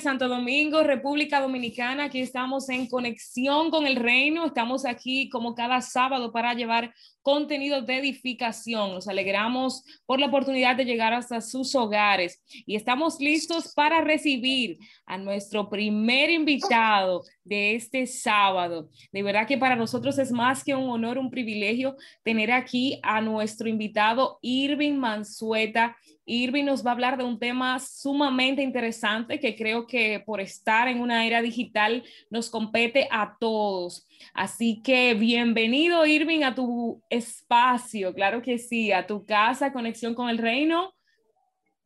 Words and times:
Santo 0.00 0.28
Domingo, 0.28 0.82
República 0.82 1.40
Dominicana. 1.40 2.04
Aquí 2.04 2.20
estamos 2.20 2.68
en 2.68 2.86
conexión 2.88 3.70
con 3.70 3.86
el 3.86 3.96
reino. 3.96 4.46
Estamos 4.46 4.84
aquí 4.84 5.28
como 5.28 5.54
cada 5.54 5.80
sábado 5.80 6.32
para 6.32 6.54
llevar 6.54 6.94
contenido 7.22 7.82
de 7.82 7.98
edificación. 7.98 8.92
Nos 8.92 9.08
alegramos 9.08 9.82
por 10.04 10.20
la 10.20 10.26
oportunidad 10.26 10.76
de 10.76 10.84
llegar 10.84 11.12
hasta 11.12 11.40
sus 11.40 11.74
hogares 11.74 12.42
y 12.66 12.76
estamos 12.76 13.18
listos 13.20 13.72
para 13.74 14.00
recibir 14.00 14.78
a 15.06 15.18
nuestro 15.18 15.68
primer 15.68 16.30
invitado 16.30 17.22
de 17.46 17.74
este 17.74 18.06
sábado. 18.06 18.90
De 19.12 19.22
verdad 19.22 19.46
que 19.46 19.58
para 19.58 19.76
nosotros 19.76 20.18
es 20.18 20.32
más 20.32 20.64
que 20.64 20.74
un 20.74 20.90
honor, 20.90 21.18
un 21.18 21.30
privilegio 21.30 21.96
tener 22.22 22.50
aquí 22.50 23.00
a 23.02 23.20
nuestro 23.20 23.68
invitado 23.68 24.38
Irving 24.42 24.94
Mansueta. 24.94 25.96
Irving 26.24 26.64
nos 26.64 26.84
va 26.84 26.90
a 26.90 26.94
hablar 26.94 27.16
de 27.16 27.24
un 27.24 27.38
tema 27.38 27.78
sumamente 27.78 28.62
interesante 28.62 29.38
que 29.38 29.54
creo 29.54 29.86
que 29.86 30.22
por 30.26 30.40
estar 30.40 30.88
en 30.88 31.00
una 31.00 31.24
era 31.24 31.40
digital 31.40 32.02
nos 32.30 32.50
compete 32.50 33.06
a 33.12 33.36
todos. 33.38 34.06
Así 34.34 34.82
que 34.82 35.14
bienvenido 35.14 36.04
Irving 36.04 36.42
a 36.42 36.54
tu 36.54 37.00
espacio, 37.08 38.12
claro 38.12 38.42
que 38.42 38.58
sí, 38.58 38.90
a 38.90 39.06
tu 39.06 39.24
casa, 39.24 39.72
conexión 39.72 40.14
con 40.14 40.28
el 40.28 40.38
reino. 40.38 40.92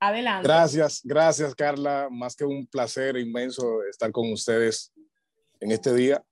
Adelante. 0.03 0.49
Gracias, 0.49 1.03
gracias 1.05 1.55
Carla. 1.55 2.09
Más 2.11 2.35
que 2.35 2.47
un 2.47 2.67
placer 2.67 3.19
inmenso 3.19 3.83
estar 3.83 4.11
con 4.11 4.33
ustedes 4.33 4.91
en 5.61 5.73
este 5.73 5.95
día. 5.95 6.23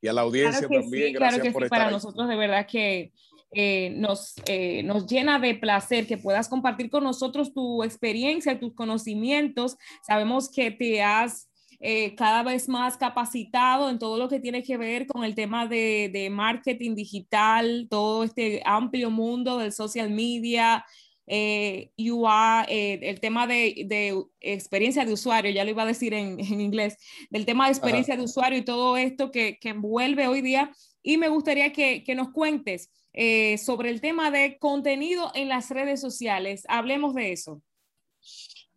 Y 0.00 0.08
a 0.08 0.12
la 0.12 0.22
audiencia 0.22 0.68
también. 0.68 1.14
gracias 1.14 1.40
claro 1.40 1.58
que 1.58 1.64
sí, 1.64 1.70
para 1.70 1.90
nosotros 1.90 2.28
de 2.28 2.36
verdad 2.36 2.66
que 2.66 3.12
eh, 3.52 3.94
nos, 3.96 4.34
eh, 4.46 4.82
nos 4.82 5.06
llena 5.06 5.38
de 5.38 5.54
placer 5.54 6.06
que 6.06 6.18
puedas 6.18 6.48
compartir 6.48 6.90
con 6.90 7.04
nosotros 7.04 7.54
tu 7.54 7.82
experiencia, 7.84 8.58
tus 8.58 8.74
conocimientos. 8.74 9.76
Sabemos 10.02 10.50
que 10.50 10.70
te 10.70 11.02
has 11.02 11.48
eh, 11.80 12.14
cada 12.16 12.42
vez 12.42 12.68
más 12.68 12.96
capacitado 12.96 13.90
en 13.90 13.98
todo 13.98 14.18
lo 14.18 14.28
que 14.28 14.40
tiene 14.40 14.62
que 14.62 14.76
ver 14.76 15.06
con 15.06 15.22
el 15.22 15.34
tema 15.34 15.66
de, 15.66 16.10
de 16.12 16.30
marketing 16.30 16.94
digital, 16.94 17.86
todo 17.90 18.24
este 18.24 18.62
amplio 18.64 19.10
mundo 19.10 19.58
del 19.58 19.72
social 19.72 20.10
media, 20.10 20.84
eh, 21.26 21.90
UI, 21.96 22.64
el 22.68 23.20
tema 23.20 23.46
de, 23.46 23.84
de, 23.86 24.22
experiencia 24.40 25.04
de 25.04 25.12
usuario, 25.12 25.50
ya 25.50 25.64
lo 25.64 25.70
iba 25.70 25.82
a 25.82 25.86
decir 25.86 26.14
en, 26.14 26.38
en 26.40 26.60
inglés, 26.60 26.96
del 27.30 27.46
tema 27.46 27.66
de 27.66 27.72
experiencia 27.72 28.16
de 28.16 28.22
usuario 28.22 28.58
y 28.58 28.64
todo 28.64 28.96
esto 28.96 29.30
que, 29.30 29.58
que, 29.58 29.70
envuelve 29.70 30.28
hoy 30.28 30.42
día. 30.42 30.72
Y 31.02 31.16
me 31.18 31.28
gustaría 31.28 31.72
que, 31.72 32.02
que 32.02 32.14
nos 32.14 32.30
cuentes 32.30 32.90
eh, 33.16 33.58
sobre 33.58 33.90
el 33.90 34.00
tema 34.00 34.32
de 34.32 34.58
contenido 34.58 35.30
en 35.36 35.48
las 35.48 35.70
redes 35.70 36.00
sociales. 36.00 36.64
Hablemos 36.66 37.14
de 37.14 37.30
eso. 37.30 37.62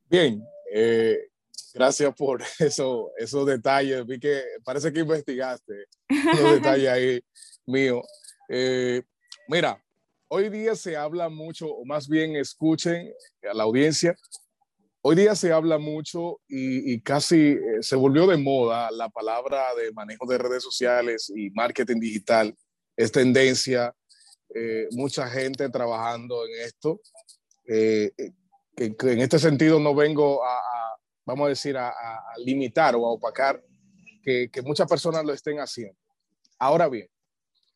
Bien, 0.07 0.43
eh, 0.71 1.17
gracias 1.73 2.13
por 2.15 2.43
eso, 2.59 3.11
esos 3.17 3.47
detalles. 3.47 4.05
Vi 4.05 4.19
que 4.19 4.43
parece 4.63 4.93
que 4.93 4.99
investigaste 4.99 5.85
los 6.39 6.53
detalles 6.53 6.87
ahí 6.87 7.19
mío. 7.65 8.03
Eh, 8.47 9.01
mira, 9.47 9.83
hoy 10.29 10.49
día 10.49 10.75
se 10.75 10.95
habla 10.95 11.29
mucho, 11.29 11.67
o 11.67 11.85
más 11.85 12.07
bien 12.07 12.35
escuchen 12.35 13.11
a 13.49 13.53
la 13.53 13.63
audiencia, 13.63 14.15
hoy 15.01 15.15
día 15.15 15.35
se 15.35 15.51
habla 15.51 15.77
mucho 15.77 16.41
y, 16.47 16.99
casi 17.01 17.57
se 17.81 17.95
volvió 17.95 18.27
de 18.27 18.37
moda 18.37 18.91
la 18.91 19.09
palabra 19.09 19.63
de 19.75 19.91
manejo 19.93 20.25
de 20.25 20.37
redes 20.37 20.63
sociales 20.63 21.31
y 21.33 21.49
marketing 21.51 21.99
digital. 21.99 22.55
Es 22.95 23.11
tendencia, 23.11 23.93
eh, 24.53 24.87
mucha 24.91 25.27
gente 25.29 25.69
trabajando 25.69 26.45
en 26.45 26.61
esto. 26.65 26.99
Eh, 27.67 28.11
que, 28.75 28.95
en 29.01 29.19
este 29.19 29.39
sentido 29.39 29.79
no 29.79 29.95
vengo 29.95 30.43
a, 30.43 30.59
vamos 31.25 31.45
a 31.45 31.49
decir, 31.49 31.77
a, 31.77 31.93
limitar 32.43 32.95
o 32.95 33.05
a 33.05 33.11
opacar 33.11 33.63
que, 34.23 34.49
que 34.51 34.61
muchas 34.61 34.87
personas 34.87 35.25
lo 35.25 35.33
estén 35.33 35.59
haciendo. 35.59 35.97
Ahora 36.59 36.87
bien, 36.89 37.07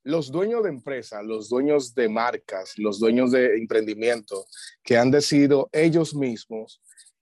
los 0.03 0.31
dueños 0.31 0.63
de 0.63 0.69
empresas, 0.69 1.23
los 1.23 1.49
dueños 1.49 1.93
de 1.93 2.09
marcas, 2.09 2.73
los 2.77 2.99
dueños 2.99 3.31
de 3.31 3.57
emprendimiento 3.57 4.45
que 4.83 4.97
han 4.97 5.11
decidido 5.11 5.69
ellos 5.71 6.15
mismos 6.15 6.81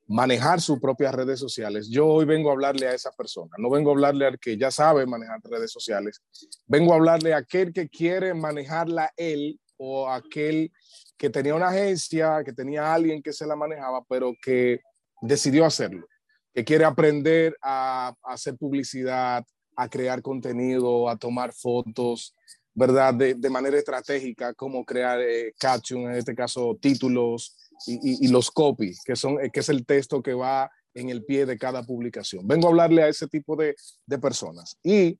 manejar 0.09 0.59
sus 0.59 0.79
propias 0.79 1.13
redes 1.13 1.39
sociales. 1.39 1.87
Yo 1.89 2.07
hoy 2.07 2.25
vengo 2.25 2.49
a 2.49 2.53
hablarle 2.53 2.87
a 2.87 2.93
esa 2.93 3.11
persona, 3.11 3.51
no 3.59 3.69
vengo 3.69 3.91
a 3.91 3.93
hablarle 3.93 4.25
al 4.25 4.39
que 4.39 4.57
ya 4.57 4.71
sabe 4.71 5.05
manejar 5.05 5.39
redes 5.43 5.71
sociales, 5.71 6.21
vengo 6.65 6.93
a 6.93 6.95
hablarle 6.95 7.33
a 7.33 7.37
aquel 7.37 7.71
que 7.71 7.87
quiere 7.89 8.33
manejarla 8.33 9.11
él 9.15 9.59
o 9.77 10.09
aquel 10.09 10.71
que 11.15 11.29
tenía 11.29 11.53
una 11.53 11.67
agencia, 11.67 12.43
que 12.43 12.53
tenía 12.53 12.91
alguien 12.91 13.21
que 13.21 13.33
se 13.33 13.45
la 13.45 13.55
manejaba, 13.55 14.03
pero 14.09 14.33
que 14.41 14.79
decidió 15.21 15.65
hacerlo, 15.65 16.07
que 16.55 16.63
quiere 16.63 16.85
aprender 16.85 17.55
a, 17.61 18.15
hacer 18.23 18.57
publicidad, 18.57 19.45
a 19.75 19.89
crear 19.89 20.21
contenido, 20.23 21.07
a 21.07 21.17
tomar 21.17 21.53
fotos, 21.53 22.35
¿verdad? 22.79 23.13
De, 23.13 23.49
manera 23.49 23.77
estratégica, 23.77 24.53
como 24.53 24.85
crear 24.85 25.19
eh, 25.19 25.53
caption, 25.59 26.03
en 26.03 26.15
este 26.15 26.33
caso 26.33 26.77
títulos, 26.81 27.57
y, 27.85 28.27
los 28.29 28.49
copy, 28.51 28.93
que, 29.05 29.15
son, 29.17 29.43
eh, 29.43 29.49
que 29.51 29.59
es 29.59 29.69
el 29.69 29.85
texto 29.85 30.21
que 30.21 30.33
va 30.33 30.71
en 30.93 31.09
el 31.09 31.25
pie 31.25 31.45
de 31.45 31.57
cada 31.57 31.83
publicación. 31.83 32.47
Vengo 32.47 32.67
a 32.67 32.69
hablarle 32.69 33.03
a 33.03 33.09
ese 33.09 33.27
tipo 33.27 33.57
de, 33.57 33.75
de 34.05 34.17
personas. 34.17 34.77
Y 34.81 35.19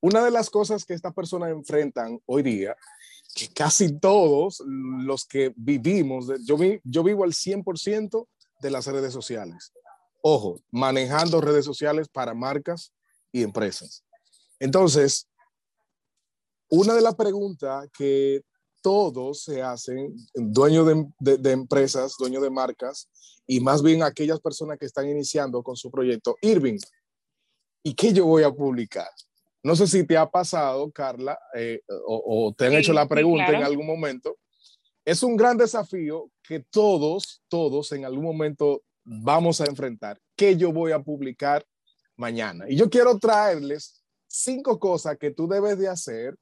una 0.00 0.24
de 0.24 0.32
las 0.32 0.50
cosas 0.50 0.84
que 0.84 0.94
estas 0.94 1.14
personas 1.14 1.50
enfrentan 1.50 2.18
hoy 2.26 2.42
día, 2.42 2.76
que 3.34 3.48
casi 3.48 3.98
todos 4.00 4.60
los 4.66 5.24
que 5.24 5.52
vivimos, 5.54 6.26
yo, 6.44 6.56
vi, 6.56 6.80
yo 6.82 7.04
vivo 7.04 7.22
al 7.22 7.32
100% 7.32 8.26
de 8.60 8.70
las 8.70 8.86
redes 8.88 9.12
sociales. 9.12 9.72
Ojo, 10.20 10.60
manejando 10.72 11.40
redes 11.40 11.64
sociales 11.64 12.08
para 12.08 12.34
marcas 12.34 12.92
y 13.30 13.42
empresas. 13.42 14.04
Entonces, 14.58 15.29
una 16.70 16.94
de 16.94 17.02
las 17.02 17.14
preguntas 17.14 17.88
que 17.96 18.42
todos 18.82 19.42
se 19.42 19.62
hacen 19.62 20.14
dueños 20.34 20.86
de, 21.18 21.52
empresas, 21.52 22.14
dueños 22.18 22.42
de 22.42 22.50
marcas, 22.50 23.08
y 23.46 23.60
más 23.60 23.82
bien 23.82 24.02
aquellas 24.02 24.40
personas 24.40 24.78
que 24.78 24.86
están 24.86 25.08
iniciando 25.08 25.62
con 25.62 25.76
su 25.76 25.90
proyecto. 25.90 26.36
Irving, 26.40 26.78
¿y 27.82 27.94
qué 27.94 28.12
yo 28.12 28.26
voy 28.26 28.44
a 28.44 28.52
publicar? 28.52 29.08
No 29.62 29.76
sé 29.76 29.86
si 29.86 30.06
te 30.06 30.16
ha 30.16 30.30
pasado, 30.30 30.90
Carla, 30.90 31.38
eh, 31.54 31.80
o, 32.06 32.54
te 32.56 32.66
han 32.66 32.74
hecho 32.74 32.92
la 32.92 33.06
pregunta 33.06 33.48
en 33.48 33.62
algún 33.62 33.86
momento. 33.86 34.38
Es 35.04 35.22
un 35.22 35.36
gran 35.36 35.58
desafío 35.58 36.30
que 36.42 36.60
todos, 36.60 37.42
todos 37.48 37.92
en 37.92 38.04
algún 38.04 38.24
momento 38.24 38.82
vamos 39.04 39.60
a 39.60 39.64
enfrentar. 39.66 40.18
¿Qué 40.36 40.56
yo 40.56 40.72
voy 40.72 40.92
a 40.92 41.02
publicar 41.02 41.66
mañana? 42.16 42.66
Y 42.68 42.76
yo 42.76 42.88
quiero 42.88 43.18
traerles 43.18 44.02
cinco 44.28 44.78
cosas 44.78 45.18
que 45.18 45.32
tú 45.32 45.48
debes 45.48 45.76
de 45.78 45.88
hacer 45.88 46.36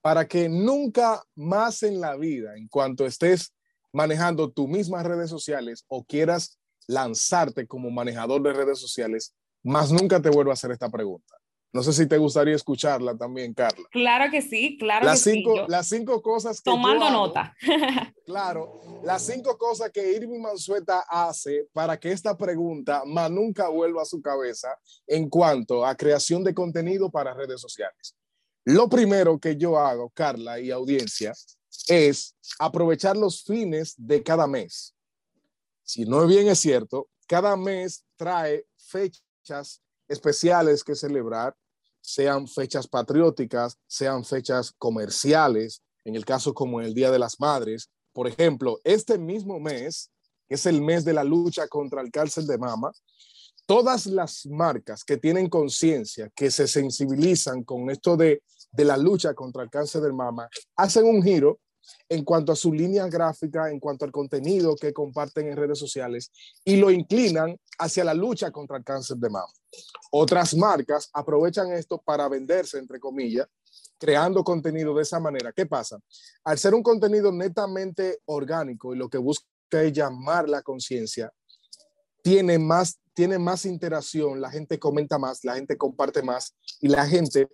para 0.00 0.26
que 0.26 0.48
nunca 0.48 1.22
más 1.34 1.82
en 1.82 2.00
la 2.00 2.16
vida, 2.16 2.56
en 2.56 2.68
cuanto 2.68 3.06
estés 3.06 3.54
manejando 3.92 4.50
tus 4.50 4.68
mismas 4.68 5.04
redes 5.04 5.30
sociales 5.30 5.84
o 5.88 6.04
quieras 6.04 6.58
lanzarte 6.86 7.66
como 7.66 7.90
manejador 7.90 8.42
de 8.42 8.52
redes 8.52 8.78
sociales, 8.78 9.34
más 9.62 9.92
nunca 9.92 10.20
te 10.20 10.30
vuelvo 10.30 10.50
a 10.50 10.54
hacer 10.54 10.70
esta 10.70 10.88
pregunta. 10.88 11.34
No 11.70 11.82
sé 11.82 11.92
si 11.92 12.06
te 12.06 12.16
gustaría 12.16 12.54
escucharla 12.54 13.14
también, 13.16 13.52
Carla. 13.52 13.86
Claro 13.90 14.30
que 14.30 14.40
sí, 14.40 14.78
claro 14.78 15.04
las 15.04 15.22
que 15.22 15.32
cinco, 15.32 15.54
sí. 15.54 15.62
Las 15.68 15.86
cinco 15.86 16.22
cosas 16.22 16.62
que 16.62 16.70
Tomando 16.70 17.10
nota. 17.10 17.54
claro, 18.24 18.80
las 19.04 19.22
cinco 19.22 19.58
cosas 19.58 19.90
que 19.90 20.12
Irving 20.12 20.40
Mansueta 20.40 21.04
hace 21.08 21.68
para 21.74 22.00
que 22.00 22.10
esta 22.10 22.38
pregunta 22.38 23.02
más 23.04 23.30
nunca 23.30 23.68
vuelva 23.68 24.00
a 24.00 24.06
su 24.06 24.22
cabeza 24.22 24.68
en 25.06 25.28
cuanto 25.28 25.84
a 25.84 25.94
creación 25.94 26.42
de 26.42 26.54
contenido 26.54 27.10
para 27.10 27.34
redes 27.34 27.60
sociales. 27.60 28.16
Lo 28.70 28.86
primero 28.86 29.38
que 29.38 29.56
yo 29.56 29.78
hago, 29.78 30.10
Carla 30.10 30.60
y 30.60 30.70
audiencia, 30.70 31.32
es 31.86 32.34
aprovechar 32.58 33.16
los 33.16 33.42
fines 33.42 33.94
de 33.96 34.22
cada 34.22 34.46
mes. 34.46 34.94
Si 35.84 36.04
no 36.04 36.26
bien 36.26 36.48
es 36.48 36.58
cierto, 36.58 37.08
cada 37.26 37.56
mes 37.56 38.04
trae 38.16 38.66
fechas 38.76 39.80
especiales 40.06 40.84
que 40.84 40.94
celebrar, 40.94 41.56
sean 42.02 42.46
fechas 42.46 42.86
patrióticas, 42.86 43.78
sean 43.86 44.22
fechas 44.22 44.74
comerciales, 44.76 45.82
en 46.04 46.14
el 46.14 46.26
caso 46.26 46.52
como 46.52 46.82
el 46.82 46.92
Día 46.92 47.10
de 47.10 47.18
las 47.18 47.40
Madres. 47.40 47.88
Por 48.12 48.28
ejemplo, 48.28 48.80
este 48.84 49.16
mismo 49.16 49.58
mes, 49.58 50.10
que 50.46 50.56
es 50.56 50.66
el 50.66 50.82
mes 50.82 51.06
de 51.06 51.14
la 51.14 51.24
lucha 51.24 51.68
contra 51.68 52.02
el 52.02 52.10
cáncer 52.10 52.44
de 52.44 52.58
mama, 52.58 52.92
todas 53.64 54.04
las 54.04 54.44
marcas 54.44 55.04
que 55.04 55.16
tienen 55.16 55.48
conciencia, 55.48 56.30
que 56.34 56.50
se 56.50 56.68
sensibilizan 56.68 57.64
con 57.64 57.88
esto 57.88 58.14
de 58.14 58.42
de 58.70 58.84
la 58.84 58.96
lucha 58.96 59.34
contra 59.34 59.62
el 59.62 59.70
cáncer 59.70 60.02
del 60.02 60.12
mama, 60.12 60.48
hacen 60.76 61.04
un 61.04 61.22
giro 61.22 61.60
en 62.08 62.24
cuanto 62.24 62.52
a 62.52 62.56
su 62.56 62.72
línea 62.72 63.06
gráfica, 63.06 63.70
en 63.70 63.80
cuanto 63.80 64.04
al 64.04 64.12
contenido 64.12 64.76
que 64.76 64.92
comparten 64.92 65.48
en 65.48 65.56
redes 65.56 65.78
sociales 65.78 66.30
y 66.64 66.76
lo 66.76 66.90
inclinan 66.90 67.58
hacia 67.78 68.04
la 68.04 68.14
lucha 68.14 68.50
contra 68.50 68.76
el 68.76 68.84
cáncer 68.84 69.16
de 69.16 69.30
mama. 69.30 69.52
Otras 70.10 70.54
marcas 70.54 71.08
aprovechan 71.12 71.72
esto 71.72 71.98
para 71.98 72.28
venderse, 72.28 72.78
entre 72.78 73.00
comillas, 73.00 73.46
creando 73.98 74.44
contenido 74.44 74.94
de 74.94 75.02
esa 75.02 75.18
manera. 75.20 75.52
¿Qué 75.52 75.66
pasa? 75.66 75.98
Al 76.44 76.58
ser 76.58 76.74
un 76.74 76.82
contenido 76.82 77.32
netamente 77.32 78.18
orgánico 78.26 78.94
y 78.94 78.98
lo 78.98 79.08
que 79.08 79.18
busca 79.18 79.46
es 79.70 79.92
llamar 79.92 80.48
la 80.48 80.62
conciencia, 80.62 81.32
tiene 82.22 82.58
más 82.58 82.98
tiene 83.18 83.36
más 83.36 83.64
interacción, 83.66 84.40
la 84.40 84.48
gente 84.48 84.78
comenta 84.78 85.18
más, 85.18 85.42
la 85.42 85.56
gente 85.56 85.76
comparte 85.76 86.22
más 86.22 86.54
y 86.80 86.86
la 86.86 87.04
gente, 87.04 87.48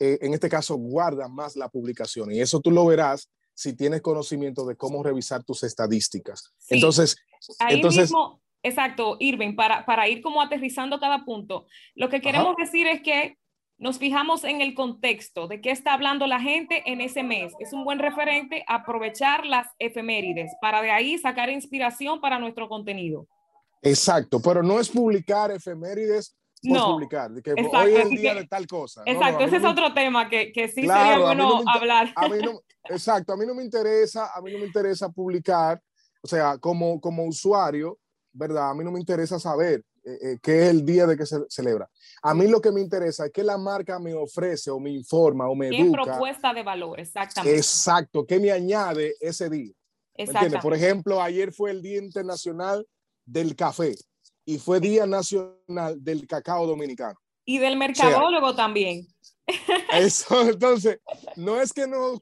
eh, 0.00 0.18
en 0.20 0.34
este 0.34 0.48
caso, 0.48 0.76
guarda 0.76 1.28
más 1.28 1.56
la 1.56 1.68
publicación. 1.68 2.32
Y 2.32 2.40
eso 2.40 2.60
tú 2.60 2.70
lo 2.70 2.86
verás 2.86 3.30
si 3.54 3.74
tienes 3.74 4.02
conocimiento 4.02 4.66
de 4.66 4.76
cómo 4.76 5.02
revisar 5.02 5.44
tus 5.44 5.62
estadísticas. 5.62 6.52
Entonces, 6.68 7.16
Ahí 7.58 7.76
entonces 7.76 8.04
mismo, 8.04 8.40
exacto, 8.62 9.16
Irving, 9.20 9.54
para, 9.54 9.84
para 9.86 10.08
ir 10.08 10.22
como 10.22 10.40
aterrizando 10.40 10.98
cada 10.98 11.24
punto, 11.24 11.66
lo 11.94 12.08
que 12.08 12.20
queremos 12.20 12.56
decir 12.56 12.86
es 12.86 13.02
que 13.02 13.36
nos 13.76 13.98
fijamos 13.98 14.44
en 14.44 14.60
el 14.60 14.74
contexto 14.74 15.48
de 15.48 15.60
qué 15.60 15.70
está 15.70 15.94
hablando 15.94 16.26
la 16.26 16.40
gente 16.40 16.82
en 16.86 17.00
ese 17.00 17.22
mes. 17.22 17.52
Es 17.58 17.72
un 17.72 17.84
buen 17.84 17.98
referente 17.98 18.64
aprovechar 18.68 19.46
las 19.46 19.66
efemérides 19.78 20.52
para 20.60 20.80
de 20.80 20.90
ahí 20.90 21.18
sacar 21.18 21.50
inspiración 21.50 22.20
para 22.20 22.38
nuestro 22.38 22.68
contenido. 22.68 23.26
Exacto, 23.82 24.40
pero 24.40 24.62
no 24.62 24.80
es 24.80 24.88
publicar 24.88 25.50
efemérides 25.50 26.34
por 26.68 26.76
No, 26.78 26.92
publicar, 26.94 27.30
que 27.42 27.50
exacto, 27.52 27.78
hoy 27.78 27.94
es 27.94 28.00
el 28.04 28.10
día 28.10 28.34
que- 28.34 28.40
de 28.40 28.46
tal 28.46 28.66
cosa. 28.66 29.02
No, 29.06 29.12
no, 29.12 29.18
Exacto, 29.18 29.36
a 29.36 29.38
mí 29.40 29.44
ese 29.46 29.56
es 29.56 29.62
no 29.62 29.70
otro 29.70 29.94
tema 29.94 30.28
que, 30.28 30.52
que 30.52 30.68
sí 30.68 30.82
Claro, 30.82 31.00
sería 31.00 31.14
a 31.14 31.18
mí 31.18 31.22
no 31.22 31.44
bueno 31.44 31.54
me 31.56 31.60
inter- 31.62 31.76
hablar. 31.82 32.12
a 32.16 32.28
mí 32.28 32.38
no- 32.42 32.60
exacto, 32.88 33.32
a 33.32 33.36
mí 33.36 33.46
no 33.46 33.54
me 33.54 33.62
interesa, 33.64 34.30
a 34.34 34.40
mí 34.40 34.52
no 34.52 34.58
me 34.58 34.66
interesa 34.66 35.08
publicar, 35.08 35.80
o 36.22 36.26
sea, 36.28 36.58
como, 36.58 37.00
como 37.00 37.24
usuario, 37.24 37.98
¿verdad? 38.32 38.70
A 38.70 38.74
mí 38.74 38.82
no 38.84 38.90
me 38.92 39.00
interesa 39.00 39.38
saber 39.38 39.84
eh, 40.06 40.18
eh, 40.32 40.38
qué 40.42 40.64
es 40.64 40.68
el 40.70 40.84
día 40.84 41.06
de 41.06 41.16
que 41.16 41.24
se 41.24 41.38
celebra. 41.48 41.88
A 42.22 42.34
mí 42.34 42.46
lo 42.46 42.60
que 42.60 42.70
me 42.70 42.82
interesa 42.82 43.24
es 43.24 43.32
que 43.32 43.42
la 43.42 43.56
marca 43.56 43.98
me 43.98 44.12
ofrece 44.12 44.70
o 44.70 44.78
me 44.78 44.90
informa 44.90 45.48
o 45.48 45.54
me 45.54 45.70
¿Qué 45.70 45.80
educa. 45.80 46.02
propuesta 46.02 46.52
de 46.52 46.62
valor? 46.62 47.00
Exactamente. 47.00 47.56
Exacto, 47.56 48.26
¿qué 48.26 48.38
me 48.38 48.52
añade 48.52 49.14
ese 49.18 49.48
día? 49.48 49.72
Exactamente. 50.14 50.58
Por 50.60 50.74
ejemplo, 50.74 51.22
ayer 51.22 51.52
fue 51.54 51.70
el 51.70 51.80
Día 51.80 51.98
Internacional 52.02 52.86
del 53.24 53.56
Café 53.56 53.94
y 54.44 54.58
fue 54.58 54.80
Día 54.80 55.06
Nacional 55.06 56.02
del 56.02 56.26
Cacao 56.26 56.66
Dominicano. 56.66 57.18
y 57.46 57.58
del 57.58 57.76
mercadólogo 57.76 58.54
también. 58.54 59.06
Eso, 59.92 60.40
entonces, 60.48 60.98
no 61.36 61.60
es 61.60 61.70
que 61.72 61.86
no, 61.86 62.18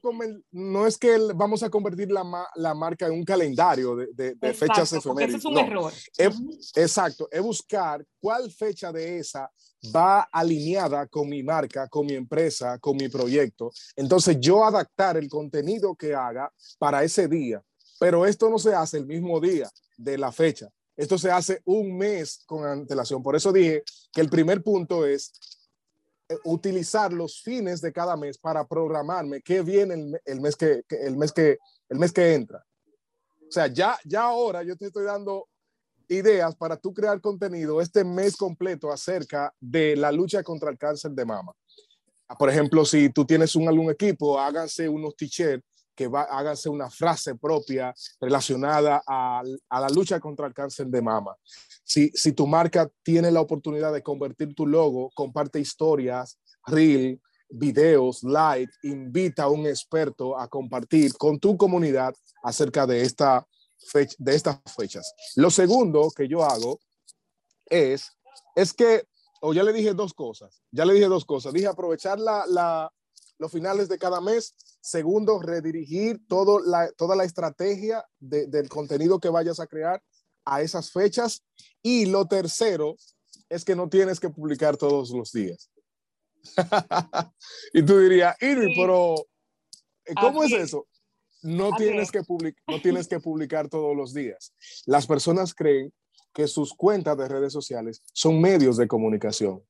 no 0.51 0.85
es 0.85 0.97
que 0.97 1.17
vamos 1.33 1.63
a 1.63 1.69
convertir 1.69 2.11
la, 2.11 2.23
la 2.55 2.73
marca 2.73 3.05
en 3.07 3.13
un 3.13 3.23
calendario 3.23 3.95
de, 3.95 4.07
de- 4.13 4.35
de 4.35 4.53
fechas 4.53 4.79
Exacto, 4.79 4.83
ese 4.83 4.97
efemérides. 4.97 5.35
es 5.39 5.45
un 5.45 5.53
no. 5.53 5.59
error. 5.61 5.93
Es-. 6.17 6.71
Exacto, 6.75 7.29
es 7.31 7.41
buscar 7.41 8.05
cuál 8.19 8.51
fecha 8.51 8.91
de 8.91 9.19
esa 9.19 9.49
va 9.95 10.21
alineada 10.33 11.07
con 11.07 11.29
mi 11.29 11.41
marca, 11.43 11.87
con 11.87 12.05
mi 12.05 12.13
empresa, 12.13 12.77
con 12.79 12.97
mi 12.97 13.07
proyecto. 13.07 13.71
Entonces, 13.95 14.37
yo 14.41 14.65
adaptar 14.65 15.15
el 15.15 15.29
contenido 15.29 15.95
que 15.95 16.13
haga 16.13 16.51
para 16.77 17.03
ese 17.05 17.27
día. 17.29 17.61
Pero 17.99 18.25
esto 18.25 18.49
no 18.49 18.59
se 18.59 18.73
hace 18.75 18.97
el 18.97 19.05
mismo 19.05 19.39
día 19.39 19.69
de 19.97 20.17
la 20.17 20.31
fecha. 20.33 20.67
Esto 20.95 21.17
se 21.17 21.31
hace 21.31 21.61
un 21.65 21.97
mes 21.97 22.43
con 22.45 22.65
antelación. 22.65 23.23
Por 23.23 23.35
eso 23.35 23.51
dije 23.51 23.83
que 24.11 24.21
el 24.21 24.29
primer 24.29 24.61
punto 24.63 25.05
es 25.05 25.31
eh, 26.29 26.37
utilizar 26.45 27.11
los 27.11 27.41
fines 27.41 27.81
de 27.81 27.91
cada 27.91 28.15
mes 28.15 28.37
para 28.37 28.65
programarme 28.67 29.41
qué 29.41 29.61
viene 29.61 29.95
el, 29.95 30.05
me- 30.07 30.21
el 30.25 30.39
mes 30.41 30.55
que- 30.55 30.83
el 30.89 31.17
mes 31.17 31.31
que 31.31 31.57
el 31.89 31.99
mes 31.99 32.11
que 32.11 32.33
entra. 32.33 32.63
O 33.47 33.51
sea, 33.51 33.67
ya 33.67 33.97
ya 34.05 34.21
ahora 34.23 34.63
yo 34.63 34.75
te 34.77 34.85
estoy 34.87 35.05
dando 35.05 35.47
ideas 36.07 36.55
para 36.55 36.77
tú 36.77 36.93
crear 36.93 37.19
contenido 37.21 37.81
este 37.81 38.03
mes 38.03 38.35
completo 38.37 38.91
acerca 38.91 39.53
de 39.59 39.95
la 39.95 40.11
lucha 40.11 40.43
contra 40.43 40.69
el 40.69 40.77
cáncer 40.77 41.11
de 41.11 41.25
mama. 41.25 41.53
Por 42.39 42.49
ejemplo, 42.49 42.83
si 42.85 43.09
tú 43.09 43.25
tienes 43.25 43.55
un 43.55 43.67
algún 43.67 43.91
equipo, 43.91 44.39
háganse 44.39 44.87
unos 44.89 45.15
t-shirts 45.15 45.65
que 45.95 46.07
va, 46.07 46.23
háganse 46.23 46.69
una 46.69 46.89
frase 46.89 47.35
propia 47.35 47.93
relacionada 48.19 49.01
a, 49.05 49.41
a 49.69 49.79
la 49.79 49.89
lucha 49.89 50.19
contra 50.19 50.47
el 50.47 50.53
cáncer 50.53 50.87
de 50.87 51.01
mama. 51.01 51.35
Si, 51.83 52.09
si 52.13 52.31
tu 52.31 52.47
marca 52.47 52.89
tiene 53.03 53.31
la 53.31 53.41
oportunidad 53.41 53.93
de 53.93 54.01
convertir 54.01 54.55
tu 54.55 54.65
logo, 54.65 55.11
comparte 55.13 55.59
historias, 55.59 56.39
reel, 56.65 57.21
videos, 57.49 58.23
live, 58.23 58.69
invita 58.83 59.43
a 59.43 59.49
un 59.49 59.65
experto 59.67 60.37
a 60.37 60.47
compartir 60.47 61.13
con 61.17 61.39
tu 61.39 61.55
comunidad 61.55 62.13
acerca 62.41 62.87
de, 62.87 63.01
esta 63.01 63.47
fecha, 63.77 64.15
de 64.17 64.35
estas 64.35 64.59
fechas. 64.75 65.13
Lo 65.35 65.51
segundo 65.51 66.09
que 66.15 66.27
yo 66.27 66.43
hago 66.43 66.79
es, 67.65 68.11
es 68.55 68.73
que, 68.73 69.03
o 69.41 69.53
ya 69.53 69.63
le 69.63 69.73
dije 69.73 69.93
dos 69.93 70.13
cosas, 70.13 70.63
ya 70.71 70.85
le 70.85 70.93
dije 70.93 71.07
dos 71.07 71.25
cosas. 71.25 71.53
Dije 71.53 71.67
aprovechar 71.67 72.19
la, 72.19 72.45
la, 72.47 72.91
los 73.43 73.51
finales 73.51 73.89
de 73.89 73.97
cada 73.97 74.21
mes. 74.21 74.55
Segundo, 74.81 75.39
redirigir 75.41 76.19
todo 76.27 76.59
la, 76.61 76.89
toda 76.93 77.15
la 77.15 77.25
estrategia 77.25 78.05
de, 78.19 78.47
del 78.47 78.69
contenido 78.69 79.19
que 79.19 79.29
vayas 79.29 79.59
a 79.59 79.67
crear 79.67 80.01
a 80.45 80.61
esas 80.61 80.91
fechas. 80.91 81.43
Y 81.81 82.05
lo 82.05 82.25
tercero 82.25 82.95
es 83.49 83.65
que 83.65 83.75
no 83.75 83.89
tienes 83.89 84.19
que 84.21 84.29
publicar 84.29 84.77
todos 84.77 85.11
los 85.11 85.31
días. 85.33 85.69
y 87.73 87.83
tú 87.83 87.99
dirías, 87.99 88.35
Irving, 88.41 88.73
Sí. 88.73 88.81
pero 88.81 89.15
¿cómo 90.21 90.43
Así 90.43 90.53
es 90.55 90.59
es. 90.59 90.65
eso? 90.69 90.87
No 91.41 91.71
tienes, 91.77 92.03
es. 92.03 92.11
que 92.11 92.21
public- 92.21 92.57
no 92.67 92.81
tienes 92.81 93.07
que 93.07 93.19
publicar 93.19 93.67
todos 93.69 93.95
los 93.95 94.13
días. 94.13 94.53
Las 94.85 95.05
personas 95.05 95.53
creen 95.53 95.93
que 96.33 96.47
sus 96.47 96.73
cuentas 96.73 97.17
de 97.17 97.27
redes 97.27 97.51
sociales 97.53 98.01
son 98.13 98.39
medios 98.41 98.77
de 98.77 98.87
comunicación, 98.87 99.61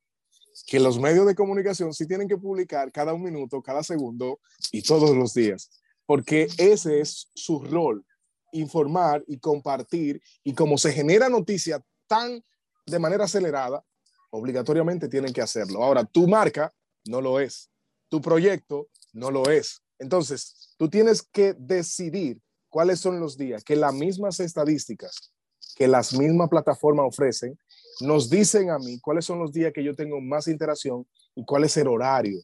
que 0.66 0.80
los 0.80 1.00
medios 1.00 1.26
de 1.26 1.36
comunicación 1.36 1.94
sí 1.94 2.08
tienen 2.08 2.28
que 2.28 2.38
publicar 2.38 2.92
cada 2.92 3.14
un 3.14 3.24
minuto, 3.24 3.62
cada 3.62 3.84
segundo 3.84 4.40
y 4.72 4.82
todos 4.82 5.16
los 5.16 5.34
días, 5.34 5.70
porque 6.06 6.48
ese 6.58 7.02
es 7.02 7.30
su 7.34 7.60
rol, 7.60 8.06
informar 8.52 9.24
y 9.28 9.40
compartir, 9.40 10.22
y 10.44 10.54
como 10.54 10.78
se 10.78 10.94
genera 10.94 11.30
noticia 11.30 11.84
tan 12.08 12.44
de 12.86 13.00
manera 13.00 13.26
acelerada, 13.26 13.84
obligatoriamente 14.30 15.08
tienen 15.08 15.34
que 15.34 15.42
hacerlo. 15.42 15.84
Ahora, 15.84 16.04
tu 16.04 16.28
marca 16.28 16.74
no 17.06 17.22
lo 17.22 17.40
es, 17.40 17.70
tu 18.10 18.22
proyecto 18.22 18.90
no 19.12 19.32
lo 19.32 19.50
es. 19.50 19.82
Entonces, 20.00 20.74
tú 20.78 20.90
tienes 20.90 21.22
que 21.22 21.54
decidir 21.54 22.42
cuáles 22.70 23.00
son 23.00 23.20
los 23.20 23.38
días 23.38 23.64
que 23.64 23.76
las 23.76 23.94
mismas 23.94 24.40
estadísticas 24.40 25.34
que 25.76 25.88
las 25.88 26.14
mismas 26.14 26.50
plataformas 26.50 27.06
ofrecen 27.08 27.58
nos 28.02 28.30
dicen 28.30 28.70
a 28.70 28.80
mí 28.80 29.00
cuáles 29.00 29.26
son 29.26 29.40
los 29.40 29.52
días 29.52 29.72
que 29.74 29.84
yo 29.84 29.96
tengo 29.96 30.20
más 30.22 30.48
interacción 30.48 31.06
y 31.36 31.44
cuál 31.46 31.64
es 31.64 31.76
el 31.78 31.88
horario 31.88 32.40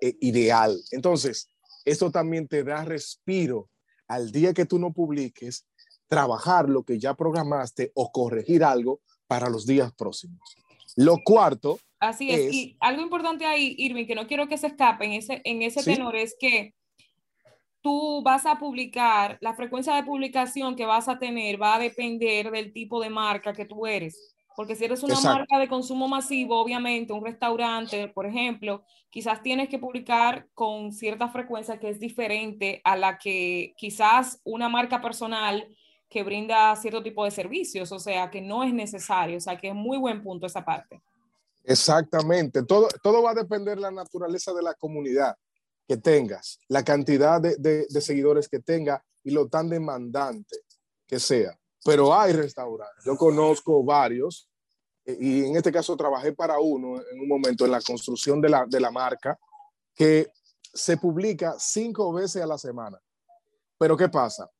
eh, 0.00 0.16
ideal. 0.20 0.78
Entonces, 0.90 1.48
esto 1.84 2.10
también 2.10 2.48
te 2.48 2.64
da 2.64 2.84
respiro 2.84 3.68
al 4.08 4.30
día 4.32 4.52
que 4.52 4.64
tú 4.66 4.78
no 4.78 4.92
publiques, 4.92 5.66
trabajar 6.08 6.68
lo 6.68 6.82
que 6.82 6.98
ya 6.98 7.14
programaste 7.14 7.90
o 7.94 8.10
corregir 8.12 8.62
algo 8.64 9.00
para 9.26 9.48
los 9.48 9.66
días 9.66 9.92
próximos. 9.94 10.38
Lo 10.96 11.18
cuarto, 11.24 11.78
Así 11.98 12.30
es. 12.30 12.40
es- 12.40 12.52
Y 12.54 12.76
algo 12.80 13.02
importante 13.02 13.46
ahí, 13.46 13.74
Irving, 13.78 14.06
que 14.06 14.14
no 14.14 14.26
quiero 14.26 14.46
que 14.46 14.58
se 14.58 14.66
escape 14.68 15.06
en 15.06 15.12
ese, 15.14 15.40
en 15.44 15.62
ese 15.62 15.82
Sí. 15.82 15.94
tenor, 15.94 16.14
es 16.16 16.36
que 16.38 16.74
tú 17.80 18.22
vas 18.22 18.46
a 18.46 18.58
publicar, 18.58 19.38
la 19.40 19.54
frecuencia 19.54 19.94
de 19.94 20.04
publicación 20.04 20.76
que 20.76 20.86
vas 20.86 21.08
a 21.08 21.18
tener 21.18 21.60
va 21.60 21.74
a 21.76 21.78
depender 21.78 22.50
del 22.50 22.72
tipo 22.72 23.00
de 23.02 23.10
marca 23.10 23.52
que 23.52 23.64
tú 23.64 23.86
eres. 23.86 24.34
Porque 24.56 24.76
si 24.76 24.84
eres 24.84 25.02
una 25.02 25.14
Exacto. 25.14 25.38
marca 25.38 25.58
de 25.58 25.68
consumo 25.68 26.06
masivo, 26.08 26.60
obviamente, 26.60 27.12
un 27.12 27.24
restaurante, 27.24 28.08
por 28.08 28.24
ejemplo, 28.26 28.84
quizás 29.10 29.42
tienes 29.42 29.68
que 29.68 29.78
publicar 29.78 30.46
con 30.54 30.92
cierta 30.92 31.28
frecuencia 31.28 31.78
que 31.80 31.88
es 31.88 31.98
diferente 31.98 32.80
a 32.84 32.96
la 32.96 33.18
que 33.18 33.74
quizás 33.76 34.40
una 34.44 34.68
marca 34.68 35.00
personal 35.00 35.66
que 36.08 36.22
brinda 36.22 36.76
cierto 36.76 37.02
tipo 37.02 37.24
de 37.24 37.32
servicios, 37.32 37.90
o 37.90 37.98
sea, 37.98 38.30
que 38.30 38.40
no 38.40 38.62
es 38.62 38.72
necesario, 38.72 39.38
o 39.38 39.40
sea, 39.40 39.56
que 39.58 39.68
es 39.68 39.74
muy 39.74 39.98
buen 39.98 40.22
punto 40.22 40.46
esa 40.46 40.64
parte. 40.64 41.02
Exactamente. 41.64 42.62
Todo, 42.62 42.88
todo 43.02 43.22
va 43.22 43.30
a 43.30 43.34
depender 43.34 43.76
de 43.76 43.82
la 43.82 43.90
naturaleza 43.90 44.52
de 44.52 44.62
la 44.62 44.74
comunidad 44.74 45.34
que 45.88 45.96
tengas, 45.96 46.58
la 46.68 46.84
cantidad 46.84 47.40
de, 47.40 47.56
de- 47.58 47.86
de 47.88 48.00
seguidores 48.00 48.48
que 48.48 48.60
tenga 48.60 49.04
y 49.22 49.30
lo 49.32 49.48
tan 49.48 49.68
demandante 49.68 50.56
que 51.06 51.18
sea. 51.18 51.58
Pero 51.84 52.14
hay 52.14 52.32
restaurantes. 52.32 53.04
Yo 53.04 53.16
conozco 53.16 53.84
varios 53.84 54.48
eh, 55.04 55.16
y 55.20 55.44
en 55.44 55.56
este 55.56 55.70
caso 55.70 55.96
trabajé 55.96 56.32
para 56.32 56.58
uno 56.58 57.00
en 57.00 57.20
un 57.20 57.28
momento 57.28 57.64
en 57.64 57.70
la 57.70 57.80
construcción 57.80 58.40
de 58.40 58.48
la, 58.48 58.64
de 58.66 58.80
la 58.80 58.90
marca 58.90 59.38
que 59.94 60.28
se 60.72 60.96
publica 60.96 61.54
cinco 61.58 62.12
veces 62.12 62.42
a 62.42 62.46
la 62.46 62.58
semana. 62.58 62.98
Pero 63.78 63.96
¿qué 63.96 64.08
pasa? 64.08 64.50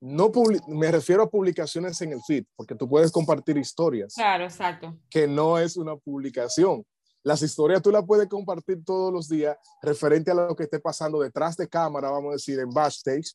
No 0.00 0.32
me 0.68 0.90
refiero 0.90 1.22
a 1.22 1.30
publicaciones 1.30 2.00
en 2.00 2.12
el 2.12 2.22
feed, 2.22 2.44
porque 2.56 2.74
tú 2.74 2.88
puedes 2.88 3.12
compartir 3.12 3.58
historias 3.58 4.14
Claro, 4.14 4.44
exacto. 4.44 4.96
que 5.10 5.28
no 5.28 5.58
es 5.58 5.76
una 5.76 5.94
publicación. 5.96 6.84
Las 7.22 7.42
historias 7.42 7.82
tú 7.82 7.90
las 7.90 8.04
puedes 8.06 8.26
compartir 8.26 8.82
todos 8.82 9.12
los 9.12 9.28
días 9.28 9.56
referente 9.82 10.30
a 10.30 10.34
lo 10.34 10.56
que 10.56 10.62
esté 10.62 10.80
pasando 10.80 11.20
detrás 11.20 11.54
de 11.56 11.68
cámara, 11.68 12.10
vamos 12.10 12.30
a 12.30 12.32
decir, 12.32 12.58
en 12.58 12.70
backstage, 12.70 13.34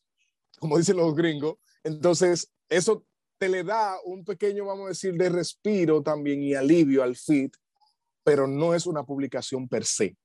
como 0.58 0.76
dicen 0.76 0.96
los 0.96 1.14
gringos. 1.14 1.54
Entonces, 1.84 2.50
eso 2.68 3.04
te 3.38 3.48
le 3.48 3.64
da 3.64 3.96
un 4.04 4.24
pequeño, 4.24 4.64
vamos 4.64 4.86
a 4.86 4.88
decir, 4.90 5.14
de 5.14 5.28
respiro 5.28 6.02
también 6.02 6.42
y 6.42 6.54
alivio 6.54 7.02
al 7.02 7.16
feed, 7.16 7.50
pero 8.24 8.46
no 8.46 8.74
es 8.74 8.86
una 8.86 9.04
publicación 9.04 9.68
per 9.68 9.84
se. 9.84 10.16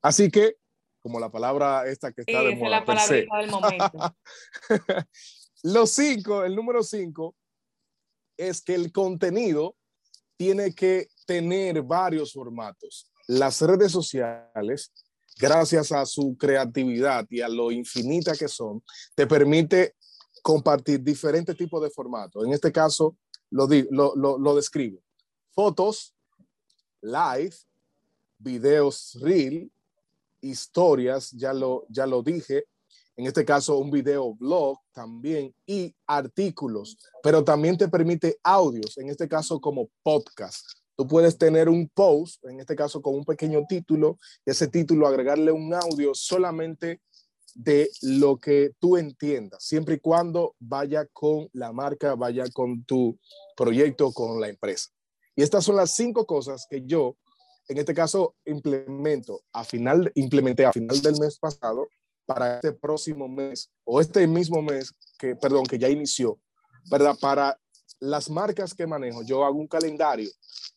Así 0.00 0.30
que, 0.30 0.56
como 1.00 1.20
la 1.20 1.30
palabra 1.30 1.86
esta 1.86 2.12
que 2.12 2.22
Sí, 2.22 2.32
está 2.32 2.42
de 2.42 2.48
esa 2.50 2.54
es 2.56 2.62
moda, 2.62 2.70
la 2.80 2.84
per 2.84 2.98
se. 3.00 3.14
del 3.14 3.50
momento. 3.50 4.16
Los 5.64 5.90
cinco, 5.90 6.44
el 6.44 6.56
número 6.56 6.82
cinco, 6.82 7.36
es 8.36 8.62
que 8.62 8.74
el 8.74 8.90
contenido 8.90 9.76
tiene 10.36 10.74
que 10.74 11.08
tener 11.26 11.82
varios 11.82 12.32
formatos. 12.32 13.12
Las 13.28 13.60
redes 13.60 13.92
sociales, 13.92 14.92
gracias 15.38 15.92
a 15.92 16.04
su 16.04 16.36
creatividad 16.36 17.26
y 17.30 17.40
a 17.42 17.48
lo 17.48 17.70
infinita 17.70 18.36
que 18.36 18.48
son, 18.48 18.82
te 19.14 19.26
permite 19.28 19.94
compartir 20.42 21.00
diferentes 21.02 21.56
tipos 21.56 21.82
de 21.82 21.90
formatos. 21.90 22.44
En 22.44 22.52
este 22.52 22.70
caso, 22.70 23.16
lo, 23.50 23.66
lo, 23.90 24.14
lo, 24.16 24.38
lo 24.38 24.54
describo. 24.54 25.00
Fotos, 25.52 26.14
live, 27.00 27.54
videos 28.38 29.18
reel, 29.20 29.70
historias, 30.40 31.30
ya 31.30 31.52
lo, 31.52 31.86
ya 31.88 32.06
lo 32.06 32.22
dije, 32.22 32.64
en 33.16 33.26
este 33.26 33.44
caso 33.44 33.78
un 33.78 33.90
video 33.90 34.34
blog 34.34 34.78
también 34.92 35.54
y 35.66 35.94
artículos, 36.06 36.96
pero 37.22 37.44
también 37.44 37.76
te 37.76 37.88
permite 37.88 38.38
audios, 38.42 38.98
en 38.98 39.10
este 39.10 39.28
caso 39.28 39.60
como 39.60 39.88
podcast. 40.02 40.66
Tú 40.96 41.06
puedes 41.06 41.36
tener 41.38 41.68
un 41.68 41.88
post, 41.88 42.44
en 42.44 42.60
este 42.60 42.74
caso 42.74 43.00
con 43.00 43.14
un 43.14 43.24
pequeño 43.24 43.64
título, 43.68 44.18
y 44.44 44.50
ese 44.50 44.66
título 44.68 45.06
agregarle 45.06 45.52
un 45.52 45.72
audio 45.74 46.14
solamente 46.14 47.00
de 47.54 47.90
lo 48.02 48.38
que 48.38 48.72
tú 48.78 48.96
entiendas, 48.96 49.64
siempre 49.64 49.96
y 49.96 50.00
cuando 50.00 50.54
vaya 50.58 51.06
con 51.12 51.48
la 51.52 51.72
marca, 51.72 52.14
vaya 52.14 52.44
con 52.52 52.84
tu 52.84 53.18
proyecto, 53.56 54.12
con 54.12 54.40
la 54.40 54.48
empresa. 54.48 54.88
Y 55.36 55.42
estas 55.42 55.64
son 55.64 55.76
las 55.76 55.94
cinco 55.94 56.26
cosas 56.26 56.66
que 56.68 56.82
yo, 56.84 57.16
en 57.68 57.78
este 57.78 57.94
caso, 57.94 58.34
implemento 58.44 59.42
a 59.52 59.64
final, 59.64 60.10
implementé 60.14 60.64
a 60.64 60.72
final 60.72 61.00
del 61.00 61.18
mes 61.18 61.38
pasado 61.38 61.88
para 62.26 62.56
este 62.56 62.72
próximo 62.72 63.28
mes 63.28 63.70
o 63.84 64.00
este 64.00 64.26
mismo 64.26 64.62
mes 64.62 64.92
que, 65.18 65.36
perdón, 65.36 65.64
que 65.64 65.78
ya 65.78 65.88
inició, 65.88 66.38
¿verdad? 66.90 67.16
Para 67.20 67.58
las 68.00 68.30
marcas 68.30 68.74
que 68.74 68.86
manejo, 68.86 69.22
yo 69.22 69.44
hago 69.44 69.58
un 69.58 69.68
calendario, 69.68 70.30